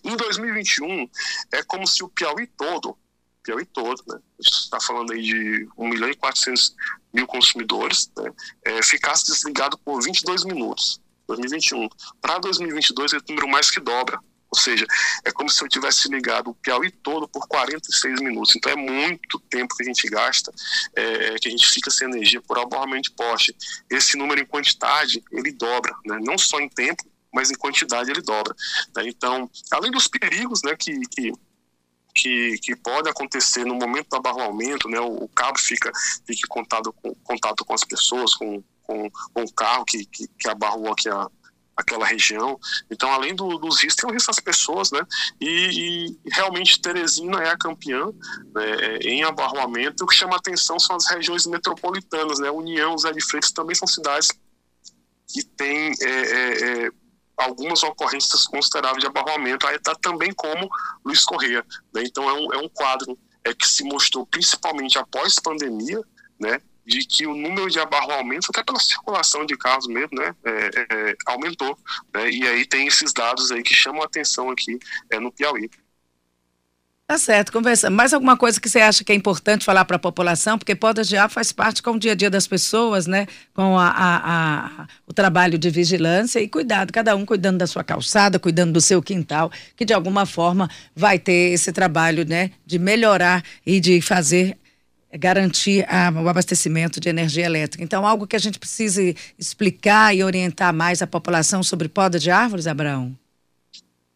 Em 0.05 0.17
2021, 0.17 1.09
é 1.53 1.63
como 1.63 1.87
se 1.87 2.03
o 2.03 2.09
Piauí 2.09 2.47
todo, 2.47 2.97
Piauí 3.43 3.67
todo, 3.67 4.03
né, 4.09 4.17
a 4.17 4.43
gente 4.43 4.55
está 4.55 4.81
falando 4.81 5.13
aí 5.13 5.23
de 5.23 5.69
1 5.77 5.89
milhão 5.89 6.09
e 6.09 6.15
400 6.15 6.75
mil 7.13 7.27
consumidores, 7.27 8.11
né, 8.17 8.33
é, 8.65 8.83
ficasse 8.83 9.27
desligado 9.27 9.79
por 9.79 10.03
22 10.03 10.45
minutos. 10.45 11.01
2021. 11.31 11.89
Para 12.21 12.39
2022, 12.39 13.13
é 13.13 13.19
o 13.19 13.23
número 13.29 13.49
mais 13.49 13.71
que 13.71 13.79
dobra. 13.81 14.19
Ou 14.53 14.59
seja, 14.59 14.85
é 15.25 15.31
como 15.31 15.49
se 15.49 15.63
eu 15.63 15.69
tivesse 15.69 16.09
ligado 16.09 16.51
o 16.51 16.55
Piauí 16.55 16.91
todo 16.91 17.29
por 17.29 17.47
46 17.47 18.21
minutos. 18.21 18.57
Então 18.57 18.73
é 18.73 18.77
muito 18.77 19.39
tempo 19.49 19.77
que 19.77 19.83
a 19.83 19.87
gente 19.87 20.09
gasta, 20.09 20.53
é, 20.97 21.37
que 21.39 21.49
a 21.49 21.51
gente 21.51 21.67
fica 21.69 21.91
sem 21.91 22.09
energia 22.09 22.43
por 22.43 22.59
aborramento 22.59 23.11
de 23.11 23.13
poste. 23.13 23.57
Esse 23.89 24.17
número 24.17 24.41
em 24.41 24.47
quantidade, 24.47 25.23
ele 25.31 25.53
dobra, 25.53 25.95
né? 26.05 26.19
não 26.21 26.37
só 26.37 26.59
em 26.61 26.69
tempo, 26.69 27.05
mas 27.33 27.51
em 27.51 27.55
quantidade 27.55 28.11
ele 28.11 28.23
dobra. 28.23 28.55
Né? 28.97 29.09
Então, 29.09 29.49
além 29.71 29.93
dos 29.93 30.09
perigos 30.09 30.63
né, 30.63 30.75
que, 30.77 30.99
que 31.11 31.33
que, 32.13 32.59
que 32.59 32.75
pode 32.75 33.09
acontecer 33.09 33.65
no 33.65 33.77
momento 33.77 34.09
do 34.09 34.17
abarroamento, 34.17 34.89
né, 34.89 34.99
o, 34.99 35.25
o 35.25 35.29
cabo 35.29 35.57
fica, 35.61 35.93
fica 36.27 36.41
em 36.45 36.49
contato 36.49 36.93
com, 36.93 37.15
contato 37.23 37.65
com 37.65 37.73
as 37.73 37.85
pessoas, 37.85 38.35
com, 38.35 38.63
com, 38.83 39.09
com 39.33 39.43
o 39.45 39.53
carro 39.53 39.85
que, 39.85 40.05
que, 40.07 40.27
que 40.27 40.49
abarrou 40.49 40.91
aqui 40.91 41.09
a, 41.09 41.29
aquela 41.81 42.07
região. 42.07 42.59
Então, 42.91 43.13
além 43.13 43.35
do, 43.35 43.59
dos 43.59 43.81
riscos, 43.81 43.97
tem 43.97 44.11
o 44.11 44.13
risco 44.13 44.29
das 44.33 44.41
pessoas, 44.41 44.91
né? 44.91 45.01
E, 45.41 46.17
e 46.27 46.31
realmente 46.31 46.81
Teresina 46.81 47.43
é 47.43 47.51
a 47.51 47.59
campeã 47.59 48.07
né, 48.55 48.99
em 49.03 49.23
abarroamento. 49.23 50.05
O 50.05 50.07
que 50.07 50.15
chama 50.15 50.37
atenção 50.37 50.79
são 50.79 50.97
as 50.97 51.09
regiões 51.11 51.47
metropolitanas, 51.47 52.39
né? 52.39 52.51
União, 52.51 52.97
Zé 52.99 53.13
de 53.13 53.25
Freitas 53.25 53.53
também 53.53 53.75
são 53.75 53.89
cidades 53.89 54.29
que 55.33 55.45
têm 55.45 55.93
é, 56.01 56.11
é, 56.11 56.87
é, 56.87 56.91
algumas 57.37 57.83
ocorrências 57.83 58.47
consideráveis 58.47 59.03
de 59.03 59.07
abarroamento. 59.07 59.67
Aí 59.67 59.77
está 59.77 59.95
também 59.95 60.33
como 60.33 60.69
Luiz 61.05 61.25
Correia. 61.25 61.65
Né? 61.95 62.03
Então, 62.05 62.29
é 62.29 62.33
um, 62.33 62.53
é 62.55 62.59
um 62.59 62.69
quadro 62.69 63.19
é, 63.45 63.55
que 63.55 63.67
se 63.67 63.85
mostrou 63.85 64.27
principalmente 64.27 64.99
após 64.99 65.39
pandemia, 65.39 66.01
né? 66.39 66.61
De 66.91 67.07
que 67.07 67.25
o 67.25 67.35
número 67.35 67.71
de 67.71 67.79
abarroamentos, 67.79 68.49
até 68.51 68.65
pela 68.65 68.81
circulação 68.81 69.47
de 69.47 69.57
carros 69.57 69.87
mesmo, 69.87 70.19
né, 70.19 70.35
é, 70.45 71.11
é, 71.11 71.17
aumentou. 71.27 71.79
Né, 72.13 72.31
e 72.31 72.47
aí 72.47 72.67
tem 72.67 72.89
esses 72.89 73.13
dados 73.13 73.53
aí 73.53 73.63
que 73.63 73.73
chamam 73.73 74.03
a 74.03 74.07
atenção 74.07 74.51
aqui 74.51 74.77
é, 75.09 75.21
no 75.21 75.31
Piauí. 75.31 75.71
Tá 77.07 77.19
certo, 77.19 77.51
conversa. 77.51 77.91
Mais 77.91 78.15
alguma 78.15 78.37
coisa 78.37 78.61
que 78.61 78.69
você 78.69 78.81
acha 78.81 79.03
que 79.03 79.11
é 79.11 79.15
importante 79.17 79.65
falar 79.65 79.85
para 79.85 79.97
a 79.97 79.99
população? 79.99 80.57
Porque 80.57 80.77
poda 80.77 81.03
de 81.03 81.17
ar 81.17 81.29
faz 81.29 81.51
parte 81.51 81.83
com 81.83 81.93
o 81.93 81.99
dia 81.99 82.13
a 82.13 82.15
dia 82.15 82.31
das 82.31 82.47
pessoas, 82.47 83.09
né? 83.09 83.27
Com 83.53 83.77
a, 83.77 83.89
a, 83.89 84.67
a, 84.83 84.87
o 85.09 85.13
trabalho 85.13 85.59
de 85.59 85.71
vigilância 85.71 86.39
e 86.39 86.49
cuidado, 86.49 86.93
cada 86.93 87.17
um 87.17 87.27
cuidando 87.27 87.59
da 87.59 87.67
sua 87.67 87.83
calçada, 87.83 88.39
cuidando 88.39 88.73
do 88.73 88.81
seu 88.81 89.03
quintal, 89.03 89.51
que 89.75 89.85
de 89.85 89.93
alguma 89.93 90.25
forma 90.25 90.71
vai 90.95 91.19
ter 91.19 91.53
esse 91.53 91.73
trabalho, 91.73 92.25
né? 92.25 92.53
De 92.65 92.79
melhorar 92.79 93.43
e 93.67 93.81
de 93.81 94.01
fazer 94.01 94.57
garantir 95.19 95.87
a, 95.89 96.11
o 96.11 96.29
abastecimento 96.29 97.01
de 97.01 97.09
energia 97.09 97.45
elétrica. 97.45 97.83
Então, 97.83 98.07
algo 98.07 98.27
que 98.27 98.37
a 98.37 98.41
gente 98.41 98.59
precise 98.59 99.17
explicar 99.39 100.15
e 100.15 100.23
orientar 100.23 100.73
mais 100.73 101.03
a 101.03 101.07
população 101.07 101.63
sobre 101.63 101.89
poda 101.89 102.19
de 102.19 102.31
árvores, 102.31 102.67
Abraão? 102.67 103.17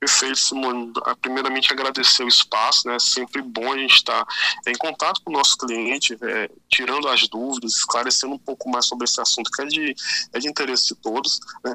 Perfeito, 0.05 0.39
Simone. 0.39 0.93
Primeiramente, 1.23 1.73
agradecer 1.73 2.25
o 2.25 2.29
espaço, 2.29 2.87
né? 2.87 2.99
Sempre 2.99 3.41
bom 3.41 3.73
a 3.73 3.79
gente 3.79 3.95
estar 3.95 4.23
em 4.67 4.75
contato 4.75 5.21
com 5.25 5.31
o 5.31 5.33
nosso 5.33 5.57
cliente, 5.57 6.15
é, 6.21 6.51
tirando 6.69 7.09
as 7.09 7.27
dúvidas, 7.27 7.77
esclarecendo 7.77 8.35
um 8.35 8.39
pouco 8.39 8.69
mais 8.69 8.85
sobre 8.85 9.07
esse 9.07 9.19
assunto 9.19 9.51
que 9.51 9.63
é 9.63 9.65
de, 9.65 9.95
é 10.35 10.39
de 10.39 10.49
interesse 10.49 10.89
de 10.89 10.97
todos. 10.97 11.41
Né? 11.65 11.75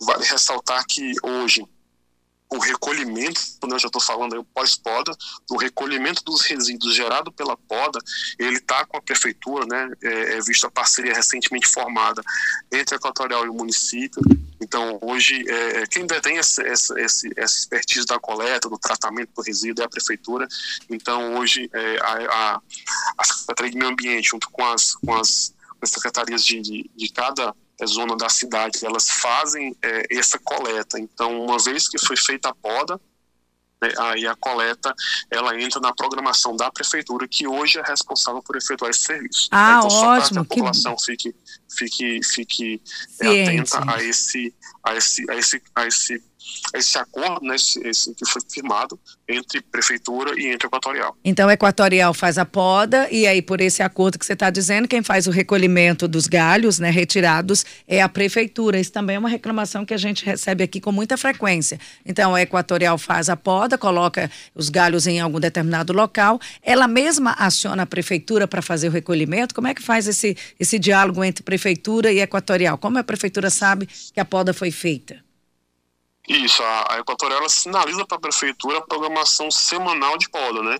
Vale 0.00 0.24
ressaltar 0.24 0.84
que 0.88 1.12
hoje 1.22 1.64
o 2.50 2.58
recolhimento, 2.58 3.40
eu 3.62 3.78
já 3.78 3.88
estou 3.88 4.00
falando 4.00 4.34
aí, 4.34 4.42
pós-poda, 4.54 5.12
o 5.50 5.56
recolhimento 5.58 6.24
dos 6.24 6.42
resíduos 6.42 6.94
gerado 6.94 7.30
pela 7.30 7.56
poda, 7.56 7.98
ele 8.38 8.56
está 8.56 8.86
com 8.86 8.96
a 8.96 9.02
prefeitura, 9.02 9.66
né, 9.66 9.90
é, 10.02 10.36
é 10.36 10.40
visto 10.40 10.66
a 10.66 10.70
parceria 10.70 11.14
recentemente 11.14 11.68
formada 11.68 12.22
entre 12.72 12.94
a 12.94 12.96
Equatorial 12.96 13.44
e 13.44 13.50
o 13.50 13.54
município, 13.54 14.22
então 14.60 14.98
hoje 15.02 15.44
é, 15.46 15.82
é 15.82 15.86
quem 15.86 16.06
detém 16.06 16.38
essa, 16.38 16.62
essa, 16.62 16.98
essa, 16.98 17.26
expertise 17.36 18.06
da 18.06 18.18
coleta, 18.18 18.68
do 18.68 18.78
tratamento 18.78 19.30
do 19.34 19.42
resíduo 19.42 19.82
é 19.82 19.86
a 19.86 19.90
prefeitura, 19.90 20.48
então 20.88 21.36
hoje 21.36 21.68
é, 21.72 21.98
a, 22.00 22.54
a, 22.54 22.62
a 23.18 23.24
Secretaria 23.24 23.72
de 23.72 23.78
Meio 23.78 23.90
Ambiente, 23.90 24.30
junto 24.30 24.48
com 24.50 24.64
as, 24.64 24.94
com 24.94 25.14
as, 25.14 25.54
com 25.68 25.78
as 25.82 25.90
secretarias 25.90 26.44
de, 26.44 26.60
de, 26.62 26.90
de 26.96 27.08
cada 27.10 27.54
zona 27.86 28.16
da 28.16 28.28
cidade, 28.28 28.84
elas 28.84 29.08
fazem 29.08 29.76
é, 29.82 30.18
essa 30.18 30.38
coleta. 30.38 30.98
Então, 30.98 31.44
uma 31.44 31.58
vez 31.58 31.88
que 31.88 31.98
foi 31.98 32.16
feita 32.16 32.48
a 32.48 32.54
poda, 32.54 33.00
né, 33.80 33.92
aí 33.98 34.26
a 34.26 34.34
coleta 34.34 34.94
ela 35.30 35.58
entra 35.60 35.80
na 35.80 35.92
programação 35.92 36.56
da 36.56 36.70
prefeitura, 36.70 37.28
que 37.28 37.46
hoje 37.46 37.78
é 37.78 37.82
responsável 37.82 38.42
por 38.42 38.56
efetuar 38.56 38.90
esse 38.90 39.02
serviço. 39.02 39.48
Ah, 39.50 39.80
então, 39.84 39.96
ótimo. 39.96 40.30
que 40.30 40.38
a 40.38 40.44
população 40.44 40.96
que... 40.96 41.04
fique, 41.04 41.36
fique, 41.68 42.20
fique 42.24 42.80
é, 43.20 43.44
atenta 43.44 43.92
a 43.92 44.02
esse, 44.02 44.54
a 44.82 44.96
esse, 44.96 45.30
a 45.30 45.36
esse, 45.36 45.62
a 45.74 45.86
esse 45.86 46.22
esse 46.74 46.98
acordo, 46.98 47.46
né, 47.46 47.56
esse, 47.56 47.78
esse, 47.86 48.14
que 48.14 48.26
foi 48.26 48.42
firmado 48.48 48.98
entre 49.28 49.60
prefeitura 49.60 50.32
e 50.40 50.46
entre 50.46 50.66
equatorial. 50.66 51.16
Então, 51.24 51.48
a 51.48 51.52
equatorial 51.52 52.14
faz 52.14 52.38
a 52.38 52.44
poda 52.44 53.08
e 53.10 53.26
aí 53.26 53.42
por 53.42 53.60
esse 53.60 53.82
acordo 53.82 54.18
que 54.18 54.24
você 54.24 54.32
está 54.32 54.50
dizendo, 54.50 54.88
quem 54.88 55.02
faz 55.02 55.26
o 55.26 55.30
recolhimento 55.30 56.08
dos 56.08 56.26
galhos, 56.26 56.78
né, 56.78 56.90
retirados, 56.90 57.64
é 57.86 58.00
a 58.00 58.08
prefeitura. 58.08 58.78
Isso 58.78 58.92
também 58.92 59.16
é 59.16 59.18
uma 59.18 59.28
reclamação 59.28 59.84
que 59.84 59.92
a 59.92 59.98
gente 59.98 60.24
recebe 60.24 60.64
aqui 60.64 60.80
com 60.80 60.92
muita 60.92 61.16
frequência. 61.16 61.78
Então, 62.04 62.34
a 62.34 62.42
equatorial 62.42 62.96
faz 62.96 63.28
a 63.28 63.36
poda, 63.36 63.76
coloca 63.76 64.30
os 64.54 64.68
galhos 64.68 65.06
em 65.06 65.20
algum 65.20 65.40
determinado 65.40 65.92
local, 65.92 66.40
ela 66.62 66.88
mesma 66.88 67.32
aciona 67.32 67.82
a 67.82 67.86
prefeitura 67.86 68.46
para 68.46 68.62
fazer 68.62 68.88
o 68.88 68.92
recolhimento. 68.92 69.54
Como 69.54 69.68
é 69.68 69.74
que 69.74 69.82
faz 69.82 70.06
esse 70.06 70.36
esse 70.58 70.78
diálogo 70.78 71.22
entre 71.24 71.42
prefeitura 71.42 71.57
e 72.12 72.20
equatorial? 72.20 72.78
Como 72.78 72.98
a 72.98 73.04
prefeitura 73.04 73.50
sabe 73.50 73.86
que 73.86 74.20
a 74.20 74.24
poda 74.24 74.54
foi 74.54 74.70
feita? 74.70 75.22
Isso, 76.28 76.62
a, 76.62 76.94
a 76.94 76.98
Equatorial 76.98 77.48
sinaliza 77.48 78.04
para 78.04 78.18
a 78.18 78.20
prefeitura 78.20 78.78
a 78.78 78.82
programação 78.82 79.50
semanal 79.50 80.18
de 80.18 80.28
poda, 80.28 80.62
né? 80.62 80.78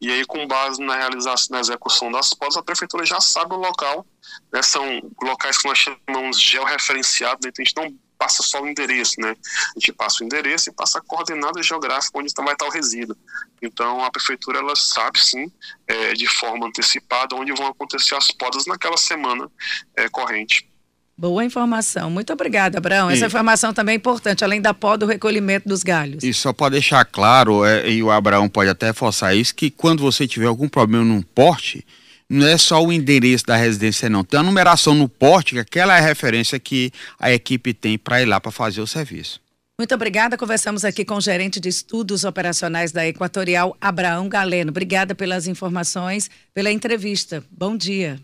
E 0.00 0.10
aí, 0.10 0.24
com 0.24 0.46
base 0.46 0.82
na 0.82 0.96
realização, 0.96 1.54
na 1.54 1.60
execução 1.60 2.10
das 2.10 2.34
podas, 2.34 2.56
a 2.56 2.62
prefeitura 2.62 3.06
já 3.06 3.20
sabe 3.20 3.54
o 3.54 3.58
local, 3.58 4.04
né? 4.52 4.60
São 4.60 5.00
locais 5.22 5.58
que 5.58 5.68
nós 5.68 5.78
chamamos 5.78 6.40
georreferenciados, 6.40 7.44
né? 7.44 7.50
então 7.50 7.62
a 7.62 7.66
gente 7.66 7.76
não 7.76 7.98
passa 8.28 8.42
só 8.42 8.62
o 8.62 8.68
endereço, 8.68 9.18
né? 9.18 9.30
A 9.30 9.80
gente 9.80 9.92
passa 9.92 10.22
o 10.22 10.26
endereço 10.26 10.68
e 10.68 10.72
passa 10.72 10.98
a 10.98 11.00
coordenada 11.00 11.62
geográfica 11.62 12.18
onde 12.18 12.30
vai 12.36 12.52
estar 12.52 12.66
o 12.66 12.70
resíduo. 12.70 13.16
Então, 13.62 14.04
a 14.04 14.10
prefeitura, 14.10 14.58
ela 14.58 14.76
sabe, 14.76 15.18
sim, 15.18 15.50
é, 15.86 16.12
de 16.12 16.26
forma 16.26 16.66
antecipada, 16.66 17.34
onde 17.34 17.52
vão 17.52 17.68
acontecer 17.68 18.14
as 18.14 18.30
podas 18.30 18.66
naquela 18.66 18.98
semana 18.98 19.50
é, 19.96 20.08
corrente. 20.10 20.68
Boa 21.16 21.44
informação. 21.44 22.10
Muito 22.10 22.32
obrigada, 22.32 22.78
Abraão. 22.78 23.10
Essa 23.10 23.26
informação 23.26 23.72
também 23.72 23.94
é 23.94 23.96
importante, 23.96 24.44
além 24.44 24.60
da 24.60 24.72
poda, 24.72 25.04
o 25.04 25.08
recolhimento 25.08 25.68
dos 25.68 25.82
galhos. 25.82 26.22
E 26.22 26.32
só 26.32 26.52
para 26.52 26.72
deixar 26.72 27.04
claro, 27.06 27.64
é, 27.64 27.90
e 27.90 28.02
o 28.02 28.10
Abraão 28.10 28.48
pode 28.48 28.70
até 28.70 28.92
forçar 28.92 29.34
isso, 29.34 29.54
que 29.54 29.70
quando 29.70 30.00
você 30.00 30.28
tiver 30.28 30.46
algum 30.46 30.68
problema 30.68 31.04
num 31.04 31.22
porte, 31.22 31.84
não 32.28 32.46
é 32.46 32.58
só 32.58 32.84
o 32.84 32.92
endereço 32.92 33.46
da 33.46 33.56
residência, 33.56 34.10
não. 34.10 34.22
Tem 34.22 34.38
a 34.38 34.42
numeração 34.42 34.94
no 34.94 35.08
porte, 35.08 35.54
que 35.54 35.60
aquela 35.60 35.96
é 35.96 35.98
a 35.98 36.02
referência 36.02 36.58
que 36.58 36.92
a 37.18 37.32
equipe 37.32 37.72
tem 37.72 37.96
para 37.96 38.20
ir 38.20 38.26
lá 38.26 38.38
para 38.38 38.52
fazer 38.52 38.80
o 38.80 38.86
serviço. 38.86 39.40
Muito 39.78 39.94
obrigada. 39.94 40.36
Conversamos 40.36 40.84
aqui 40.84 41.04
com 41.04 41.14
o 41.14 41.20
gerente 41.20 41.60
de 41.60 41.68
estudos 41.68 42.24
operacionais 42.24 42.90
da 42.90 43.06
Equatorial, 43.06 43.76
Abraão 43.80 44.28
Galeno. 44.28 44.70
Obrigada 44.70 45.14
pelas 45.14 45.46
informações, 45.46 46.28
pela 46.52 46.70
entrevista. 46.70 47.44
Bom 47.50 47.76
dia. 47.76 48.20